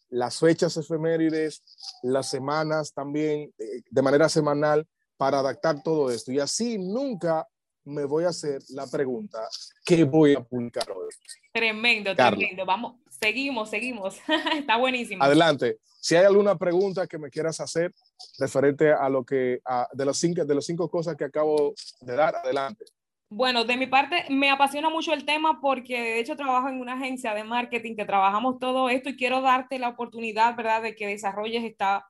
las 0.09 0.39
fechas 0.39 0.77
efemérides, 0.77 1.63
las 2.03 2.29
semanas 2.29 2.93
también, 2.93 3.53
eh, 3.57 3.81
de 3.89 4.01
manera 4.01 4.29
semanal, 4.29 4.87
para 5.17 5.39
adaptar 5.39 5.81
todo 5.83 6.11
esto. 6.11 6.31
Y 6.31 6.39
así 6.39 6.77
nunca 6.77 7.47
me 7.85 8.05
voy 8.05 8.25
a 8.25 8.29
hacer 8.29 8.61
la 8.69 8.87
pregunta, 8.87 9.47
¿qué 9.85 10.03
voy 10.03 10.33
a 10.33 10.43
publicar 10.43 10.89
hoy? 10.89 11.09
Tremendo, 11.51 12.15
tremendo. 12.15 12.65
Vamos, 12.65 12.95
seguimos, 13.21 13.69
seguimos. 13.69 14.17
Está 14.57 14.77
buenísimo. 14.77 15.23
Adelante. 15.23 15.79
Si 16.01 16.15
hay 16.15 16.25
alguna 16.25 16.57
pregunta 16.57 17.07
que 17.07 17.17
me 17.17 17.29
quieras 17.29 17.59
hacer 17.59 17.93
referente 18.37 18.91
a 18.91 19.09
lo 19.09 19.23
que, 19.23 19.61
de, 19.93 20.05
los 20.05 20.17
cinco, 20.17 20.45
de 20.45 20.55
los 20.55 20.65
cinco 20.65 20.89
cosas 20.89 21.15
que 21.15 21.23
acabo 21.23 21.73
de 22.01 22.15
dar, 22.15 22.35
adelante. 22.35 22.85
Bueno, 23.29 23.65
de 23.65 23.75
mi 23.75 23.87
parte 23.87 24.25
me 24.29 24.51
apasiona 24.51 24.89
mucho 24.89 25.11
el 25.13 25.25
tema 25.25 25.59
porque 25.59 25.99
de 25.99 26.19
hecho 26.19 26.35
trabajo 26.35 26.69
en 26.69 26.79
una 26.79 26.93
agencia 26.93 27.33
de 27.33 27.43
marketing 27.43 27.95
que 27.95 28.05
trabajamos 28.05 28.59
todo 28.59 28.89
esto 28.89 29.09
y 29.09 29.15
quiero 29.15 29.41
darte 29.41 29.79
la 29.79 29.89
oportunidad, 29.89 30.55
¿verdad?, 30.55 30.83
de 30.83 30.95
que 30.95 31.07
desarrolles 31.07 31.63
esta 31.63 32.05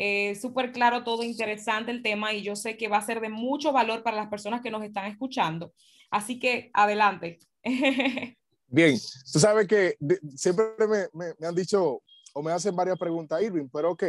eh, 0.00 0.36
súper 0.36 0.70
claro, 0.70 1.02
todo 1.02 1.24
interesante 1.24 1.90
el 1.90 2.04
tema 2.04 2.32
y 2.32 2.42
yo 2.42 2.54
sé 2.54 2.76
que 2.76 2.86
va 2.86 2.98
a 2.98 3.04
ser 3.04 3.20
de 3.20 3.30
mucho 3.30 3.72
valor 3.72 4.04
para 4.04 4.16
las 4.16 4.28
personas 4.28 4.60
que 4.60 4.70
nos 4.70 4.84
están 4.84 5.06
escuchando. 5.06 5.72
Así 6.08 6.38
que 6.38 6.70
adelante. 6.72 7.40
Bien, 8.68 8.96
tú 9.32 9.40
sabes 9.40 9.66
que 9.66 9.96
siempre 10.36 10.66
me, 11.12 11.34
han 11.44 11.54
dicho 11.54 12.00
o 12.32 12.42
me 12.44 12.52
hacen 12.52 12.76
varias 12.76 12.96
preguntas, 12.96 13.42
Irving, 13.42 13.68
pero 13.72 13.90
ok, 13.90 14.04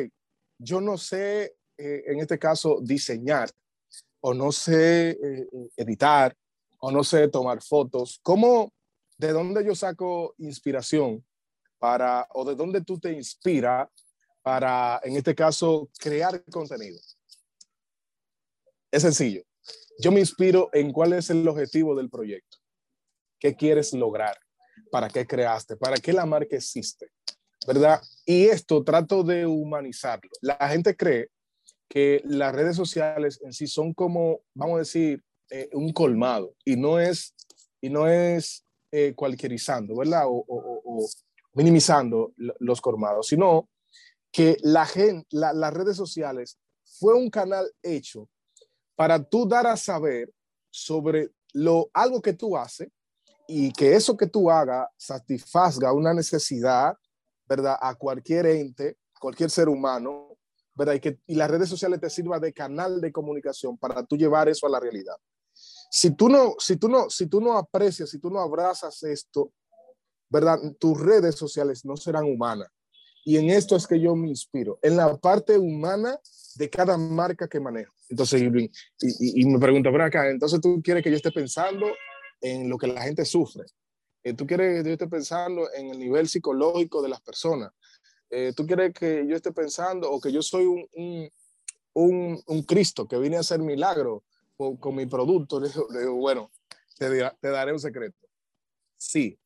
yo 0.59 0.79
no 0.79 0.95
sé 0.95 1.55
eh, 1.75 2.03
en 2.05 2.19
este 2.19 2.37
caso 2.37 2.77
diseñar 2.83 3.49
o 4.19 4.35
no 4.35 4.51
sé 4.51 5.11
eh, 5.11 5.47
editar 5.75 6.35
o 6.77 6.91
no 6.91 7.03
sé 7.03 7.29
tomar 7.29 7.63
fotos. 7.63 8.19
¿Cómo, 8.21 8.71
de 9.17 9.31
dónde 9.31 9.65
yo 9.65 9.73
saco 9.73 10.35
inspiración 10.37 11.25
para, 11.79 12.27
o 12.35 12.45
de 12.45 12.53
dónde 12.53 12.81
tú 12.81 12.99
te 12.99 13.11
inspiras 13.11 13.87
para, 14.41 14.99
en 15.03 15.15
este 15.15 15.35
caso, 15.35 15.89
crear 15.99 16.43
contenido? 16.45 16.99
Es 18.91 19.01
sencillo. 19.03 19.43
Yo 19.99 20.11
me 20.11 20.21
inspiro 20.21 20.69
en 20.73 20.91
cuál 20.91 21.13
es 21.13 21.29
el 21.29 21.47
objetivo 21.47 21.95
del 21.95 22.09
proyecto. 22.09 22.57
¿Qué 23.39 23.55
quieres 23.55 23.93
lograr? 23.93 24.37
¿Para 24.91 25.09
qué 25.09 25.25
creaste? 25.25 25.75
¿Para 25.75 25.97
qué 25.97 26.13
la 26.13 26.25
marca 26.25 26.55
existe? 26.55 27.11
¿Verdad? 27.67 28.01
Y 28.25 28.45
esto 28.45 28.83
trato 28.83 29.23
de 29.23 29.45
humanizarlo. 29.45 30.31
La 30.41 30.69
gente 30.69 30.95
cree 30.95 31.29
que 31.89 32.21
las 32.23 32.53
redes 32.55 32.75
sociales 32.75 33.39
en 33.43 33.51
sí 33.51 33.67
son 33.67 33.93
como, 33.93 34.41
vamos 34.53 34.75
a 34.75 34.79
decir, 34.79 35.23
eh, 35.49 35.69
un 35.73 35.91
colmado 35.91 36.55
y 36.63 36.75
no 36.75 36.99
es, 36.99 37.33
y 37.81 37.89
no 37.89 38.07
es 38.07 38.65
eh, 38.91 39.13
cualquierizando, 39.15 39.97
¿verdad? 39.97 40.27
O, 40.27 40.45
o 40.47 41.07
minimizando 41.53 42.33
los 42.37 42.79
colmados, 42.79 43.27
sino 43.27 43.67
que 44.31 44.57
la 44.61 44.85
gente, 44.85 45.27
las 45.31 45.73
redes 45.73 45.97
sociales 45.97 46.59
fue 46.83 47.13
un 47.13 47.29
canal 47.29 47.71
hecho 47.81 48.29
para 48.95 49.23
tú 49.23 49.47
dar 49.47 49.65
a 49.67 49.77
saber 49.77 50.33
sobre 50.69 51.31
lo, 51.53 51.89
algo 51.93 52.21
que 52.21 52.33
tú 52.33 52.57
haces 52.57 52.89
y 53.47 53.71
que 53.71 53.95
eso 53.95 54.15
que 54.15 54.27
tú 54.27 54.51
hagas 54.51 54.87
satisfaga 54.97 55.93
una 55.93 56.13
necesidad, 56.13 56.95
¿verdad? 57.47 57.77
A 57.81 57.95
cualquier 57.95 58.45
ente, 58.45 58.97
cualquier 59.19 59.49
ser 59.49 59.69
humano, 59.69 60.37
¿verdad? 60.75 60.93
Y 60.93 60.99
que 60.99 61.19
y 61.25 61.35
las 61.35 61.49
redes 61.49 61.69
sociales 61.69 61.99
te 61.99 62.09
sirvan 62.09 62.41
de 62.41 62.53
canal 62.53 63.01
de 63.01 63.11
comunicación 63.11 63.77
para 63.77 64.03
tú 64.03 64.17
llevar 64.17 64.49
eso 64.49 64.67
a 64.67 64.69
la 64.69 64.79
realidad. 64.79 65.15
Si 65.89 66.11
tú 66.11 66.29
no, 66.29 66.53
si 66.59 66.77
tú 66.77 66.87
no, 66.87 67.09
si 67.09 67.25
tú 67.25 67.41
no 67.41 67.57
aprecias, 67.57 68.09
si 68.09 68.19
tú 68.19 68.29
no 68.29 68.39
abrazas 68.39 69.01
esto, 69.01 69.51
¿verdad? 70.29 70.59
Tus 70.79 70.99
redes 70.99 71.35
sociales 71.35 71.83
no 71.83 71.97
serán 71.97 72.25
humanas. 72.25 72.69
Y 73.25 73.37
en 73.37 73.49
esto 73.49 73.75
es 73.75 73.85
que 73.87 73.99
yo 73.99 74.15
me 74.15 74.29
inspiro, 74.29 74.79
en 74.81 74.97
la 74.97 75.17
parte 75.17 75.57
humana 75.57 76.19
de 76.55 76.69
cada 76.69 76.97
marca 76.97 77.47
que 77.47 77.59
manejo. 77.59 77.93
Entonces, 78.09 78.41
y, 78.41 79.45
me 79.45 79.59
pregunto, 79.59 79.91
pero 79.91 80.03
acá, 80.03 80.29
entonces 80.29 80.59
tú 80.61 80.81
quieres 80.83 81.03
que 81.03 81.11
yo 81.11 81.15
esté 81.15 81.31
pensando 81.31 81.85
en 82.41 82.69
lo 82.69 82.77
que 82.77 82.87
la 82.87 83.01
gente 83.01 83.23
sufre. 83.23 83.65
Eh, 84.23 84.33
tú 84.33 84.47
quieres 84.47 84.83
que 84.83 84.89
yo 84.89 84.93
esté 84.93 85.07
pensando 85.07 85.71
en 85.73 85.91
el 85.91 85.99
nivel 85.99 86.27
psicológico 86.27 87.01
de 87.01 87.09
las 87.09 87.21
personas. 87.21 87.71
Eh, 88.29 88.53
tú 88.55 88.65
quieres 88.65 88.93
que 88.93 89.25
yo 89.27 89.35
esté 89.35 89.51
pensando 89.51 90.09
o 90.11 90.19
que 90.19 90.31
yo 90.31 90.41
soy 90.41 90.65
un, 90.65 91.29
un, 91.93 92.41
un, 92.45 92.63
Cristo 92.63 93.07
que 93.07 93.17
vine 93.17 93.37
a 93.37 93.41
hacer 93.41 93.59
milagro 93.59 94.23
con, 94.57 94.77
con 94.77 94.95
mi 94.95 95.05
producto. 95.05 95.61
bueno, 96.15 96.51
te, 96.97 97.09
te 97.39 97.47
daré 97.47 97.73
un 97.73 97.79
secreto. 97.79 98.27
Sí, 98.97 99.39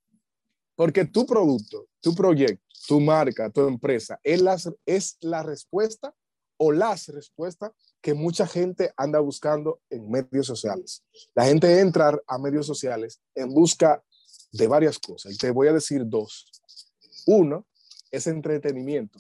porque 0.76 1.06
tu 1.06 1.26
producto, 1.26 1.88
tu 2.02 2.14
proyecto, 2.16 2.64
tu 2.88 3.00
marca, 3.00 3.50
tu 3.50 3.68
empresa, 3.68 4.20
es 4.24 4.42
la, 4.42 4.58
es 4.86 5.18
la 5.22 5.44
respuesta 5.44 6.14
o 6.58 6.72
las 6.72 7.08
respuestas 7.08 7.72
que 8.02 8.14
mucha 8.14 8.46
gente 8.48 8.92
anda 8.98 9.20
buscando 9.20 9.82
en 9.90 10.10
medios 10.10 10.48
sociales. 10.48 11.04
La 11.34 11.46
gente 11.46 11.80
entra 11.80 12.20
a 12.28 12.38
medios 12.38 12.66
sociales 12.66 13.22
en 13.36 13.54
busca 13.54 14.04
de 14.52 14.68
varias 14.68 15.00
cosas 15.00 15.34
y 15.34 15.38
te 15.38 15.52
voy 15.52 15.68
a 15.68 15.74
decir 15.74 16.04
dos. 16.06 16.52
Uno 17.26 17.66
es 18.12 18.28
entretenimiento 18.28 19.20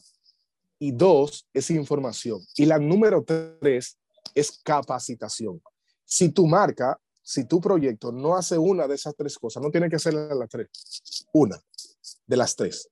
y 0.79 0.91
dos 0.91 1.47
es 1.53 1.71
información. 1.71 2.41
Y 2.55 2.65
la 2.65 2.77
número 2.77 3.23
tres 3.23 3.97
es 4.35 4.59
capacitación. 4.63 5.61
Si 6.05 6.29
tu 6.29 6.45
marca, 6.45 6.99
si 7.23 7.45
tu 7.45 7.59
proyecto 7.59 8.11
no 8.11 8.35
hace 8.35 8.57
una 8.57 8.87
de 8.87 8.95
esas 8.95 9.15
tres 9.15 9.39
cosas, 9.39 9.63
no 9.63 9.71
tiene 9.71 9.89
que 9.89 9.97
ser 9.97 10.13
las 10.13 10.49
tres, 10.49 10.69
una 11.33 11.59
de 12.27 12.37
las 12.37 12.55
tres 12.55 12.89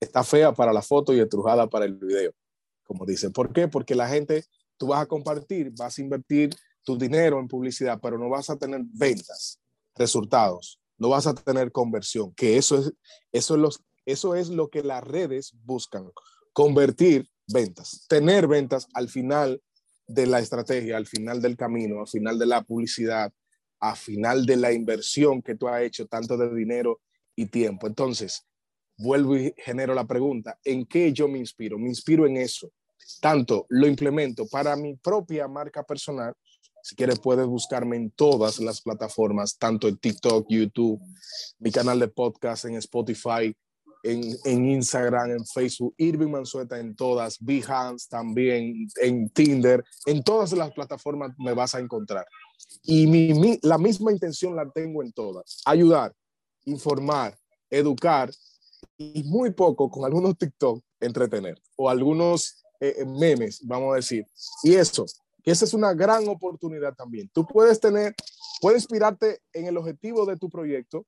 está 0.00 0.24
fea 0.24 0.52
para 0.52 0.72
la 0.72 0.82
foto 0.82 1.12
y 1.12 1.20
estrujada 1.20 1.68
para 1.68 1.84
el 1.84 1.94
video, 1.94 2.32
como 2.84 3.04
dicen. 3.04 3.32
¿Por 3.32 3.52
qué? 3.52 3.68
Porque 3.68 3.94
la 3.94 4.08
gente, 4.08 4.44
tú 4.76 4.88
vas 4.88 5.02
a 5.02 5.06
compartir, 5.06 5.72
vas 5.76 5.98
a 5.98 6.02
invertir 6.02 6.54
tu 6.84 6.96
dinero 6.96 7.38
en 7.38 7.48
publicidad, 7.48 7.98
pero 8.00 8.18
no 8.18 8.28
vas 8.28 8.48
a 8.50 8.56
tener 8.56 8.82
ventas, 8.84 9.60
resultados, 9.94 10.80
no 10.96 11.08
vas 11.08 11.26
a 11.26 11.34
tener 11.34 11.72
conversión, 11.72 12.32
que 12.34 12.56
eso 12.56 12.78
es, 12.78 12.92
eso 13.32 13.54
es, 13.54 13.60
los, 13.60 13.80
eso 14.06 14.34
es 14.34 14.48
lo 14.48 14.68
que 14.68 14.82
las 14.82 15.04
redes 15.04 15.52
buscan, 15.64 16.10
convertir 16.52 17.28
ventas, 17.46 18.06
tener 18.08 18.46
ventas 18.46 18.86
al 18.94 19.08
final 19.08 19.60
de 20.08 20.26
la 20.26 20.40
estrategia, 20.40 20.96
al 20.96 21.06
final 21.06 21.40
del 21.40 21.56
camino, 21.56 22.00
al 22.00 22.08
final 22.08 22.38
de 22.38 22.46
la 22.46 22.62
publicidad, 22.62 23.32
al 23.78 23.96
final 23.96 24.46
de 24.46 24.56
la 24.56 24.72
inversión 24.72 25.42
que 25.42 25.54
tú 25.54 25.68
has 25.68 25.82
hecho, 25.82 26.06
tanto 26.06 26.36
de 26.36 26.52
dinero 26.54 27.00
y 27.36 27.46
tiempo. 27.46 27.86
Entonces, 27.86 28.44
vuelvo 28.96 29.36
y 29.36 29.54
genero 29.58 29.94
la 29.94 30.06
pregunta, 30.06 30.58
¿en 30.64 30.86
qué 30.86 31.12
yo 31.12 31.28
me 31.28 31.38
inspiro? 31.38 31.78
Me 31.78 31.88
inspiro 31.88 32.26
en 32.26 32.38
eso. 32.38 32.72
Tanto 33.20 33.66
lo 33.68 33.86
implemento 33.86 34.46
para 34.48 34.74
mi 34.76 34.96
propia 34.96 35.46
marca 35.46 35.82
personal. 35.84 36.34
Si 36.82 36.96
quieres, 36.96 37.20
puedes 37.20 37.46
buscarme 37.46 37.96
en 37.96 38.10
todas 38.10 38.60
las 38.60 38.80
plataformas, 38.80 39.58
tanto 39.58 39.88
en 39.88 39.98
TikTok, 39.98 40.46
YouTube, 40.48 41.00
mi 41.58 41.70
canal 41.70 41.98
de 41.98 42.08
podcast 42.08 42.64
en 42.64 42.76
Spotify, 42.76 43.54
en, 44.02 44.36
en 44.44 44.70
Instagram, 44.70 45.30
en 45.30 45.44
Facebook, 45.46 45.94
Irving 45.96 46.30
Mansueta 46.30 46.78
en 46.78 46.94
todas, 46.94 47.38
Behance 47.40 48.06
también, 48.08 48.88
en 49.00 49.28
Tinder, 49.30 49.84
en 50.06 50.22
todas 50.22 50.52
las 50.52 50.72
plataformas 50.72 51.32
me 51.38 51.52
vas 51.52 51.74
a 51.74 51.80
encontrar. 51.80 52.26
Y 52.82 53.06
mi, 53.06 53.58
la 53.62 53.78
misma 53.78 54.12
intención 54.12 54.56
la 54.56 54.70
tengo 54.70 55.02
en 55.02 55.12
todas, 55.12 55.62
ayudar, 55.64 56.12
informar, 56.64 57.36
educar 57.70 58.30
y 58.96 59.22
muy 59.24 59.50
poco 59.50 59.90
con 59.90 60.04
algunos 60.04 60.36
TikTok 60.36 60.82
entretener 61.00 61.60
o 61.76 61.88
algunos 61.88 62.64
eh, 62.80 62.94
eh, 62.98 63.04
memes, 63.04 63.60
vamos 63.64 63.92
a 63.92 63.96
decir. 63.96 64.26
Y 64.62 64.74
eso, 64.74 65.06
que 65.42 65.50
esa 65.50 65.64
es 65.64 65.74
una 65.74 65.92
gran 65.94 66.26
oportunidad 66.28 66.94
también. 66.94 67.30
Tú 67.32 67.46
puedes 67.46 67.80
tener, 67.80 68.14
puedes 68.60 68.82
inspirarte 68.82 69.40
en 69.52 69.66
el 69.66 69.76
objetivo 69.76 70.26
de 70.26 70.36
tu 70.36 70.48
proyecto, 70.48 71.06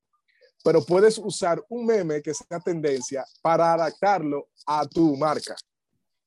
pero 0.62 0.85
puedes 0.85 1.19
usar 1.19 1.62
un 1.69 1.87
meme 1.87 2.23
que 2.23 2.35
sea 2.35 2.61
tendencia 2.61 3.25
para 3.43 3.73
adaptarlo 3.73 4.49
a 4.67 4.87
tu 4.87 5.17
marca. 5.17 5.57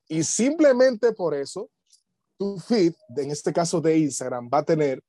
Y 0.07 0.23
simplemente 0.23 1.13
por 1.13 1.33
eso, 1.33 1.69
tu 2.37 2.59
feed, 2.59 2.93
en 3.17 3.31
este 3.31 3.53
caso 3.53 3.79
de 3.79 3.97
Instagram, 3.97 4.49
va 4.51 4.59
a 4.59 4.65
tener 4.65 5.03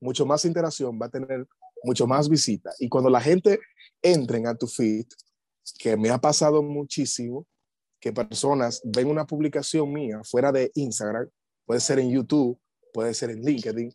mucho 0.00 0.26
más 0.26 0.44
interacción, 0.44 0.98
va 1.00 1.06
a 1.06 1.10
tener 1.10 1.46
mucho 1.82 2.06
más 2.06 2.28
visita. 2.28 2.70
Y 2.78 2.88
cuando 2.88 3.10
la 3.10 3.20
gente 3.20 3.60
entren 4.02 4.46
a 4.46 4.54
tu 4.54 4.66
feed, 4.66 5.06
que 5.78 5.96
me 5.96 6.10
ha 6.10 6.18
pasado 6.18 6.62
muchísimo, 6.62 7.46
que 8.00 8.12
personas 8.12 8.82
ven 8.84 9.08
una 9.08 9.26
publicación 9.26 9.92
mía 9.92 10.20
fuera 10.24 10.52
de 10.52 10.70
Instagram, 10.74 11.28
puede 11.64 11.80
ser 11.80 11.98
en 11.98 12.10
YouTube, 12.10 12.58
puede 12.92 13.14
ser 13.14 13.30
en 13.30 13.42
LinkedIn, 13.42 13.94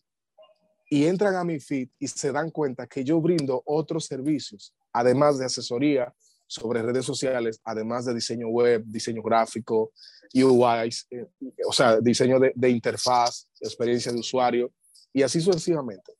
y 0.90 1.06
entran 1.06 1.36
a 1.36 1.44
mi 1.44 1.60
feed 1.60 1.90
y 2.00 2.08
se 2.08 2.32
dan 2.32 2.50
cuenta 2.50 2.88
que 2.88 3.04
yo 3.04 3.22
brindo 3.22 3.62
otros 3.66 4.06
servicios, 4.06 4.74
además 4.92 5.38
de 5.38 5.46
asesoría 5.46 6.14
sobre 6.48 6.82
redes 6.82 7.06
sociales, 7.06 7.62
además 7.64 8.06
de 8.06 8.16
diseño 8.16 8.48
web, 8.48 8.84
diseño 8.86 9.22
gráfico, 9.22 9.92
UI, 10.34 10.90
eh, 11.12 11.28
o 11.68 11.72
sea, 11.72 12.00
diseño 12.00 12.40
de, 12.40 12.52
de 12.56 12.70
interfaz, 12.70 13.48
experiencia 13.62 14.12
de 14.12 14.20
usuario, 14.20 14.72
y 15.14 15.22
así 15.22 15.40
sucesivamente. 15.42 16.14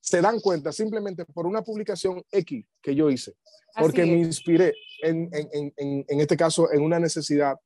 Se 0.00 0.22
dan 0.22 0.40
cuenta 0.40 0.72
simplemente 0.72 1.26
por 1.26 1.46
una 1.46 1.62
publicación 1.62 2.22
X 2.32 2.64
que 2.80 2.94
yo 2.94 3.10
hice, 3.10 3.34
porque 3.78 4.04
me 4.04 4.18
inspiré 4.18 4.74
en, 5.02 5.28
en, 5.32 5.72
en, 5.76 6.04
en, 6.08 6.20
este 6.20 6.36
caso 6.36 6.72
en 6.72 6.82
una 6.82 6.98
necesidad 6.98 7.56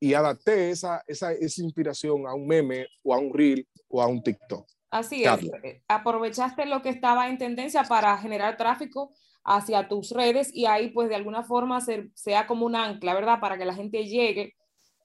y 0.00 0.14
adapté 0.14 0.70
esa, 0.70 1.02
esa, 1.06 1.32
esa 1.32 1.62
inspiración 1.62 2.26
a 2.26 2.34
un 2.34 2.46
meme 2.46 2.86
o 3.02 3.14
a 3.14 3.18
un 3.18 3.32
reel 3.32 3.66
o 3.88 4.02
a 4.02 4.06
un 4.08 4.22
TikTok. 4.22 4.66
Así 4.90 5.24
es, 5.24 5.42
eh, 5.62 5.82
aprovechaste 5.88 6.64
lo 6.66 6.80
que 6.82 6.90
estaba 6.90 7.28
en 7.28 7.38
tendencia 7.38 7.82
para 7.84 8.16
generar 8.18 8.56
tráfico 8.56 9.12
hacia 9.44 9.88
tus 9.88 10.10
redes 10.10 10.50
y 10.52 10.66
ahí 10.66 10.88
pues 10.90 11.08
de 11.08 11.14
alguna 11.16 11.42
forma 11.42 11.80
sea 12.14 12.46
como 12.46 12.66
un 12.66 12.76
ancla, 12.76 13.14
¿verdad? 13.14 13.40
Para 13.40 13.58
que 13.58 13.64
la 13.64 13.74
gente 13.74 14.06
llegue, 14.06 14.54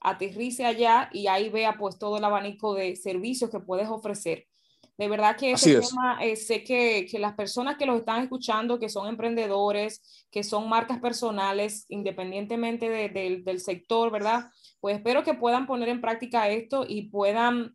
aterrice 0.00 0.64
allá 0.64 1.08
y 1.12 1.26
ahí 1.28 1.48
vea 1.48 1.76
pues 1.78 1.98
todo 1.98 2.18
el 2.18 2.24
abanico 2.24 2.74
de 2.74 2.96
servicios 2.96 3.50
que 3.50 3.60
puedes 3.60 3.88
ofrecer. 3.88 4.46
De 4.98 5.08
verdad 5.08 5.36
que 5.36 5.52
ese 5.52 5.80
tema, 5.80 6.18
eh, 6.22 6.36
sé 6.36 6.62
que, 6.64 7.06
que, 7.10 7.18
las 7.18 7.34
personas 7.34 7.76
que 7.76 7.86
los 7.86 7.98
están 7.98 8.22
escuchando, 8.22 8.78
que 8.78 8.88
son 8.88 9.08
emprendedores, 9.08 10.26
que 10.30 10.44
son 10.44 10.68
marcas 10.68 11.00
personales, 11.00 11.86
independientemente 11.88 12.88
del 12.88 13.60
sector, 13.60 14.10
¿verdad? 14.12 14.50
Pues 14.80 14.96
espero 14.96 15.24
que 15.24 15.34
puedan 15.34 15.66
poner 15.66 15.88
en 15.88 16.00
práctica 16.00 16.48
esto 16.50 16.84
y 16.86 17.08
puedan 17.08 17.74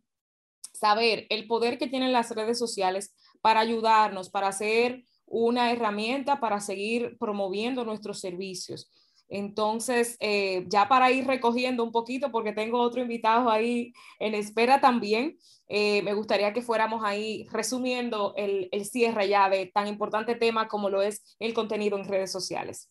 saber 0.78 1.26
el 1.30 1.46
poder 1.46 1.78
que 1.78 1.88
tienen 1.88 2.12
las 2.12 2.30
redes 2.30 2.58
sociales 2.58 3.14
para 3.40 3.60
ayudarnos, 3.60 4.30
para 4.30 4.48
hacer 4.48 5.04
una 5.26 5.72
herramienta 5.72 6.40
para 6.40 6.60
seguir 6.60 7.16
promoviendo 7.18 7.84
nuestros 7.84 8.20
servicios. 8.20 8.90
Entonces, 9.28 10.16
eh, 10.20 10.64
ya 10.68 10.88
para 10.88 11.10
ir 11.12 11.26
recogiendo 11.26 11.84
un 11.84 11.92
poquito, 11.92 12.32
porque 12.32 12.52
tengo 12.52 12.80
otro 12.80 13.02
invitado 13.02 13.50
ahí 13.50 13.92
en 14.18 14.34
espera 14.34 14.80
también, 14.80 15.36
eh, 15.68 16.00
me 16.02 16.14
gustaría 16.14 16.54
que 16.54 16.62
fuéramos 16.62 17.02
ahí 17.04 17.46
resumiendo 17.50 18.32
el, 18.36 18.70
el 18.72 18.86
cierre 18.86 19.28
ya 19.28 19.50
de 19.50 19.66
tan 19.66 19.86
importante 19.86 20.34
tema 20.34 20.66
como 20.66 20.88
lo 20.88 21.02
es 21.02 21.36
el 21.38 21.52
contenido 21.52 21.98
en 21.98 22.08
redes 22.08 22.32
sociales. 22.32 22.88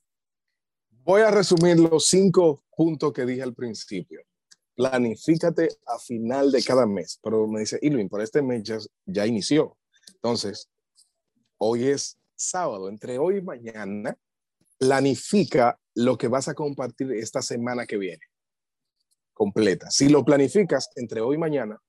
Voy 0.89 1.21
a 1.21 1.31
resumir 1.31 1.79
los 1.79 2.05
cinco 2.05 2.63
puntos 2.75 3.13
que 3.13 3.25
dije 3.25 3.41
al 3.41 3.55
principio. 3.55 4.21
Planifícate 4.77 5.69
a 5.87 5.97
final 5.97 6.51
de 6.51 6.61
cada 6.63 6.85
mes, 6.85 7.19
pero 7.23 7.47
me 7.47 7.61
dice, 7.61 7.79
Irving, 7.81 8.09
por 8.09 8.21
este 8.21 8.43
mes 8.43 8.61
ya, 8.61 8.77
ya 9.07 9.25
inició. 9.25 9.75
Entonces, 10.13 10.69
hoy 11.57 11.87
es 11.87 12.19
sábado, 12.35 12.87
entre 12.87 13.17
hoy 13.17 13.37
y 13.37 13.41
mañana, 13.41 14.15
planifica 14.77 15.79
lo 15.95 16.15
que 16.15 16.27
vas 16.27 16.47
a 16.47 16.53
compartir 16.53 17.11
esta 17.13 17.41
semana 17.41 17.87
que 17.87 17.97
viene, 17.97 18.21
completa. 19.33 19.89
Si 19.89 20.09
lo 20.09 20.23
planificas 20.23 20.91
entre 20.95 21.21
hoy 21.21 21.37
y 21.37 21.39
mañana 21.39 21.81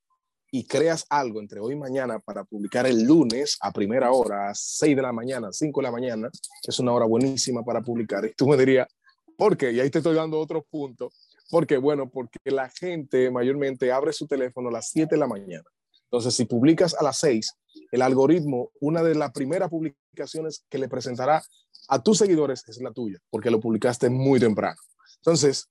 y 0.51 0.65
creas 0.67 1.05
algo 1.11 1.41
entre 1.41 1.61
hoy 1.61 1.75
y 1.75 1.77
mañana 1.77 2.19
para 2.21 2.43
publicar 2.45 2.87
el 2.87 3.03
lunes 3.03 3.59
a 3.61 3.71
primera 3.71 4.13
hora, 4.13 4.49
a 4.49 4.55
6 4.55 4.97
de 4.97 5.03
la 5.03 5.13
mañana, 5.13 5.53
5 5.53 5.79
de 5.79 5.85
la 5.85 5.93
mañana, 5.93 6.31
es 6.63 6.79
una 6.79 6.93
hora 6.93 7.05
buenísima 7.05 7.63
para 7.63 7.83
publicar. 7.83 8.25
Y 8.25 8.33
tú 8.33 8.49
me 8.49 8.57
dirías, 8.57 8.89
¿por 9.37 9.59
qué? 9.59 9.73
Y 9.73 9.81
ahí 9.81 9.91
te 9.91 9.99
estoy 9.99 10.15
dando 10.15 10.39
otro 10.39 10.63
punto. 10.63 11.11
Porque, 11.51 11.79
bueno, 11.79 12.11
porque 12.11 12.39
la 12.45 12.69
gente 12.69 13.31
mayormente 13.31 13.91
abre 13.91 14.13
su 14.13 14.27
teléfono 14.27 14.69
a 14.69 14.73
las 14.73 14.91
7 14.91 15.15
de 15.15 15.19
la 15.19 15.27
mañana. 15.27 15.65
Entonces, 16.05 16.35
si 16.35 16.45
publicas 16.45 16.95
a 16.95 17.03
las 17.03 17.19
6, 17.19 17.55
el 17.93 18.03
algoritmo, 18.03 18.71
una 18.81 19.03
de 19.03 19.15
las 19.15 19.33
primeras 19.33 19.69
publicaciones 19.69 20.65
que 20.69 20.79
le 20.79 20.89
presentará 20.89 21.43
a 21.89 22.03
tus 22.03 22.19
seguidores 22.19 22.65
es 22.67 22.81
la 22.81 22.93
tuya, 22.93 23.19
porque 23.31 23.51
lo 23.51 23.61
publicaste 23.61 24.11
muy 24.11 24.41
temprano. 24.41 24.81
Entonces, 25.17 25.71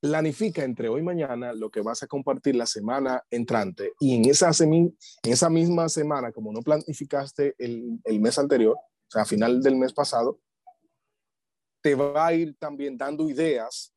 planifica 0.00 0.62
entre 0.64 0.90
hoy 0.90 1.00
y 1.00 1.04
mañana 1.04 1.54
lo 1.54 1.70
que 1.70 1.80
vas 1.80 2.02
a 2.02 2.06
compartir 2.06 2.56
la 2.56 2.66
semana 2.66 3.22
entrante 3.30 3.92
y 4.00 4.16
en 4.16 4.26
esa, 4.26 4.50
en 4.62 4.94
esa 5.22 5.48
misma 5.48 5.88
semana, 5.88 6.30
como 6.30 6.52
no 6.52 6.60
planificaste 6.60 7.54
el, 7.56 8.00
el 8.04 8.20
mes 8.20 8.38
anterior, 8.38 8.76
o 8.76 9.10
sea, 9.10 9.22
a 9.22 9.24
final 9.24 9.62
del 9.62 9.76
mes 9.76 9.94
pasado, 9.94 10.40
te 11.80 11.94
va 11.94 12.26
a 12.26 12.34
ir 12.34 12.54
también 12.58 12.98
dando 12.98 13.30
ideas 13.30 13.93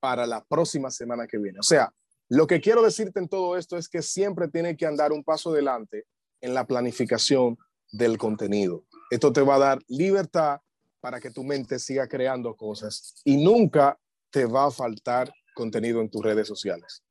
para 0.00 0.26
la 0.26 0.44
próxima 0.44 0.90
semana 0.90 1.26
que 1.26 1.38
viene. 1.38 1.58
O 1.60 1.62
sea, 1.62 1.92
lo 2.28 2.46
que 2.46 2.60
quiero 2.60 2.82
decirte 2.82 3.20
en 3.20 3.28
todo 3.28 3.56
esto 3.56 3.76
es 3.76 3.88
que 3.88 4.02
siempre 4.02 4.48
tiene 4.48 4.76
que 4.76 4.86
andar 4.86 5.12
un 5.12 5.22
paso 5.22 5.50
adelante 5.50 6.04
en 6.40 6.54
la 6.54 6.66
planificación 6.66 7.58
del 7.92 8.18
contenido. 8.18 8.84
Esto 9.10 9.32
te 9.32 9.42
va 9.42 9.56
a 9.56 9.58
dar 9.58 9.78
libertad 9.88 10.60
para 11.00 11.20
que 11.20 11.30
tu 11.30 11.42
mente 11.42 11.78
siga 11.78 12.06
creando 12.08 12.54
cosas 12.56 13.20
y 13.24 13.42
nunca 13.42 13.98
te 14.30 14.44
va 14.44 14.66
a 14.66 14.70
faltar 14.70 15.32
contenido 15.54 16.00
en 16.00 16.10
tus 16.10 16.22
redes 16.22 16.46
sociales. 16.46 17.02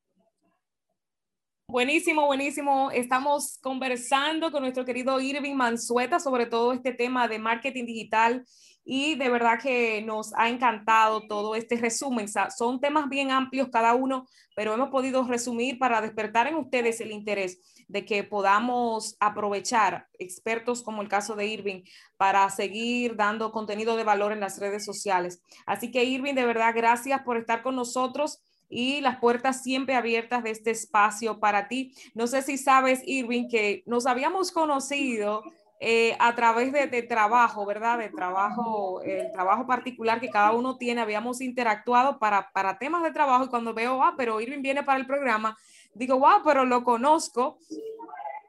Buenísimo, 1.68 2.26
buenísimo. 2.26 2.90
Estamos 2.90 3.60
conversando 3.62 4.52
con 4.52 4.64
nuestro 4.64 4.86
querido 4.86 5.20
Irving 5.20 5.54
Mansueta 5.54 6.20
sobre 6.20 6.48
todo 6.48 6.74
este 6.74 6.94
tema 6.94 7.28
de 7.28 7.38
marketing 7.38 7.86
digital 7.86 8.44
y 8.92 9.14
de 9.14 9.30
verdad 9.30 9.60
que 9.62 10.02
nos 10.02 10.34
ha 10.34 10.50
encantado 10.50 11.28
todo 11.28 11.54
este 11.54 11.76
resumen. 11.76 12.28
Son 12.28 12.82
temas 12.82 13.08
bien 13.08 13.30
amplios 13.30 13.70
cada 13.72 13.94
uno, 13.94 14.26
pero 14.56 14.74
hemos 14.74 14.90
podido 14.90 15.24
resumir 15.28 15.78
para 15.78 16.02
despertar 16.02 16.48
en 16.48 16.56
ustedes 16.56 17.00
el 17.00 17.12
interés 17.12 17.60
de 17.88 18.04
que 18.04 18.24
podamos 18.24 19.16
aprovechar 19.20 20.08
expertos 20.18 20.82
como 20.82 21.04
el 21.04 21.08
caso 21.08 21.36
de 21.36 21.46
Irving 21.46 21.84
para 22.18 22.50
seguir 22.50 23.16
dando 23.16 23.52
contenido 23.52 23.96
de 23.96 24.04
valor 24.04 24.32
en 24.32 24.40
las 24.40 24.60
redes 24.60 24.86
sociales. 24.86 25.40
Así 25.68 25.92
que 25.92 26.04
Irving, 26.06 26.34
de 26.34 26.48
verdad, 26.48 26.74
gracias 26.76 27.22
por 27.22 27.38
estar 27.38 27.62
con 27.62 27.76
nosotros 27.76 28.42
y 28.70 29.02
las 29.02 29.18
puertas 29.18 29.62
siempre 29.62 29.96
abiertas 29.96 30.44
de 30.44 30.50
este 30.50 30.72
espacio 30.72 31.40
para 31.40 31.68
ti. 31.68 31.94
No 32.16 32.26
sé 32.26 32.42
si 32.42 32.58
sabes, 32.58 33.02
Irving, 33.06 33.50
que 33.50 33.84
nos 33.86 34.08
habíamos 34.08 34.52
conocido 34.52 35.44
eh, 35.82 36.18
a 36.20 36.36
través 36.36 36.74
de, 36.74 37.04
trabajo, 37.04 37.66
¿verdad? 37.66 38.00
De 38.00 38.10
trabajo, 38.10 39.02
el 39.02 39.32
trabajo 39.32 39.66
particular 39.66 40.20
que 40.20 40.30
cada 40.30 40.52
uno 40.52 40.76
tiene, 40.76 41.00
habíamos 41.00 41.40
interactuado 41.40 42.20
para, 42.20 42.52
para 42.52 42.78
temas 42.78 43.02
de 43.02 43.12
trabajo 43.12 43.46
y 43.46 43.48
cuando 43.48 43.74
veo, 43.74 44.04
ah, 44.04 44.14
pero 44.18 44.42
Irving 44.42 44.62
viene 44.62 44.84
para 44.84 45.00
el 45.00 45.08
programa, 45.08 45.58
digo, 45.94 46.20
wow, 46.20 46.42
pero 46.44 46.66
lo 46.66 46.84
conozco. 46.84 47.60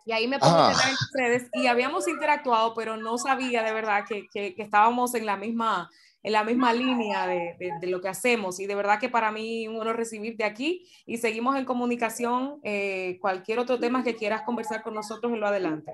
Y 0.05 0.13
ahí 0.13 0.27
me 0.27 0.41
pongo 0.41 0.57
ah. 0.57 0.73
en 0.89 1.23
redes 1.23 1.49
y 1.53 1.69
habíamos 1.69 2.09
interactuado, 2.09 2.75
pero 2.75 2.97
no 2.97 3.17
sabía 3.17 3.63
de 3.63 3.73
verdad 3.73 4.05
que, 4.09 4.27
que, 4.29 4.55
estábamos 4.59 5.15
en 5.15 5.25
la 5.25 5.37
misma, 5.37 5.89
en 6.25 6.33
la 6.33 6.43
misma 6.43 6.73
línea 6.73 7.29
de, 7.29 7.55
de, 7.81 7.87
lo 7.87 8.01
que 8.01 8.09
hacemos. 8.09 8.59
Y 8.59 8.67
de 8.67 8.75
verdad 8.75 8.99
que 8.99 9.09
para 9.09 9.31
mí 9.31 9.69
un 9.69 9.77
honor 9.77 9.97
recibirte 9.97 10.43
aquí 10.43 10.85
y 11.07 11.19
seguimos 11.19 11.55
en 11.55 11.65
comunicación. 11.65 12.59
Eh, 12.65 13.19
cualquier 13.21 13.61
otro 13.61 13.79
tema 13.79 14.03
que 14.03 14.17
quieras 14.17 14.43
conversar 14.43 14.83
con 14.83 14.95
nosotros 14.95 15.33
en 15.33 15.39
lo 15.39 15.47
adelante. 15.47 15.93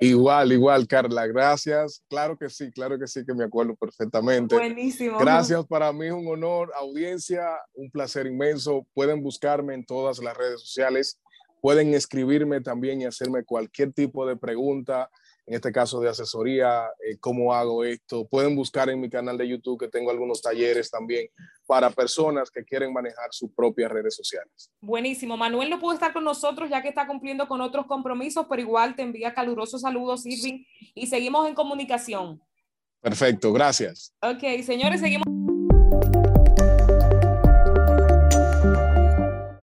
Igual, 0.00 0.52
igual, 0.52 0.86
Carla, 0.86 1.26
gracias. 1.26 2.02
Claro 2.08 2.36
que 2.36 2.50
sí, 2.50 2.70
claro 2.70 2.98
que 2.98 3.06
sí, 3.06 3.24
que 3.24 3.34
me 3.34 3.44
acuerdo 3.44 3.74
perfectamente. 3.74 4.54
Buenísimo. 4.54 5.18
Gracias, 5.18 5.64
para 5.66 5.92
mí 5.92 6.06
es 6.06 6.12
un 6.12 6.28
honor, 6.28 6.70
audiencia, 6.76 7.46
un 7.74 7.90
placer 7.90 8.26
inmenso. 8.26 8.86
Pueden 8.92 9.22
buscarme 9.22 9.74
en 9.74 9.86
todas 9.86 10.18
las 10.18 10.36
redes 10.36 10.60
sociales, 10.60 11.18
pueden 11.62 11.94
escribirme 11.94 12.60
también 12.60 13.00
y 13.00 13.06
hacerme 13.06 13.44
cualquier 13.44 13.92
tipo 13.92 14.26
de 14.26 14.36
pregunta 14.36 15.10
en 15.46 15.54
este 15.54 15.70
caso 15.70 16.00
de 16.00 16.08
asesoría, 16.08 16.88
eh, 17.04 17.18
cómo 17.20 17.54
hago 17.54 17.84
esto. 17.84 18.26
Pueden 18.26 18.56
buscar 18.56 18.90
en 18.90 19.00
mi 19.00 19.08
canal 19.08 19.38
de 19.38 19.46
YouTube 19.46 19.78
que 19.78 19.88
tengo 19.88 20.10
algunos 20.10 20.42
talleres 20.42 20.90
también 20.90 21.28
para 21.66 21.88
personas 21.90 22.50
que 22.50 22.64
quieren 22.64 22.92
manejar 22.92 23.28
sus 23.30 23.52
propias 23.52 23.90
redes 23.90 24.16
sociales. 24.16 24.72
Buenísimo. 24.80 25.36
Manuel 25.36 25.70
no 25.70 25.78
pudo 25.78 25.94
estar 25.94 26.12
con 26.12 26.24
nosotros 26.24 26.68
ya 26.68 26.82
que 26.82 26.88
está 26.88 27.06
cumpliendo 27.06 27.46
con 27.46 27.60
otros 27.60 27.86
compromisos, 27.86 28.46
pero 28.50 28.60
igual 28.60 28.96
te 28.96 29.02
envía 29.02 29.34
calurosos 29.34 29.82
saludos, 29.82 30.26
Irving, 30.26 30.64
y 30.94 31.06
seguimos 31.06 31.46
en 31.46 31.54
comunicación. 31.54 32.42
Perfecto, 33.00 33.52
gracias. 33.52 34.12
Ok, 34.20 34.64
señores, 34.64 35.00
seguimos. 35.00 35.25